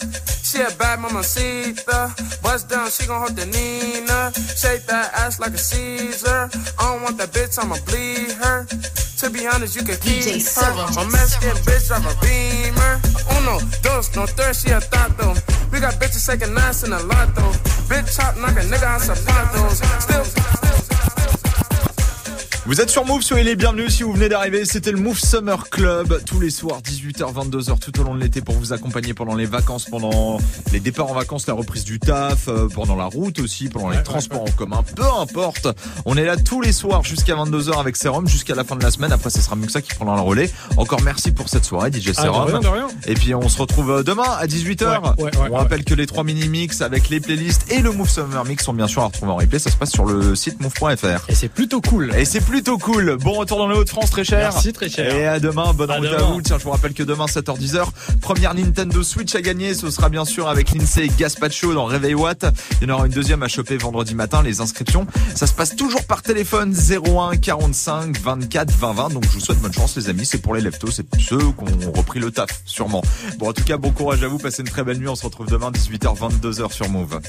[0.50, 2.12] She a bad mama Sita.
[2.42, 4.29] Bust down, she gon' hold the Nina.
[4.34, 6.50] Shake that ass like a Caesar.
[6.78, 8.66] I don't want that bitch, I'ma bleed her.
[9.20, 10.72] To be honest, you can keep her.
[10.96, 13.00] My Mexican bitch drive a beamer.
[13.36, 15.34] Uno, dos, no tres, she a tato.
[15.70, 17.52] We got bitches second nights in a lotto.
[17.88, 19.84] Bitch chop, knock a nigga out zapatos.
[20.00, 20.24] Still,
[22.70, 24.64] Vous êtes sur Move, soyez les bienvenus si vous venez d'arriver.
[24.64, 28.42] C'était le Move Summer Club tous les soirs, 18h, 22h tout au long de l'été
[28.42, 30.38] pour vous accompagner pendant les vacances, pendant
[30.70, 34.00] les départs en vacances, la reprise du taf, euh, pendant la route aussi, pendant les
[34.04, 35.66] transports en commun, peu importe.
[36.04, 38.92] On est là tous les soirs jusqu'à 22h avec Serum jusqu'à la fin de la
[38.92, 39.10] semaine.
[39.10, 40.48] Après, ce sera Muxa qui prendra le relais.
[40.76, 42.48] Encore merci pour cette soirée, DJ Ah, de Serum.
[42.50, 42.88] rien, de rien.
[43.08, 44.84] Et puis on se retrouve euh, demain à 18h.
[44.84, 48.08] Ouais, ouais, ouais, on rappelle que les trois mini-mix avec les playlists et le Move
[48.08, 49.58] Summer Mix sont bien sûr à retrouver en replay.
[49.58, 51.28] Ça se passe sur le site move.fr.
[51.28, 52.14] Et c'est plutôt cool.
[52.16, 53.16] Et c'est plutôt cool.
[53.16, 54.50] Bon retour dans les Hauts-de-France, très cher.
[54.52, 55.14] Merci, très cher.
[55.14, 55.72] Et à demain.
[55.72, 56.42] Bonne À route à vous.
[56.42, 57.86] Tiens, je vous rappelle que demain, 7h10h,
[58.20, 59.72] première Nintendo Switch à gagner.
[59.72, 62.44] Ce sera bien sûr avec Lindsay Gaspacho dans Réveil Watt.
[62.82, 64.42] Il y en aura une deuxième à choper vendredi matin.
[64.42, 69.08] Les inscriptions, ça se passe toujours par téléphone 01 45 24 20 20.
[69.08, 70.26] Donc je vous souhaite bonne chance, les amis.
[70.26, 70.90] C'est pour les leftos.
[70.90, 71.44] C'est ceux qui
[71.88, 73.02] ont repris le taf, sûrement.
[73.38, 74.36] Bon, en tout cas, bon courage à vous.
[74.36, 75.08] Passez une très belle nuit.
[75.08, 77.20] On se retrouve demain, 18h, 22h sur Move.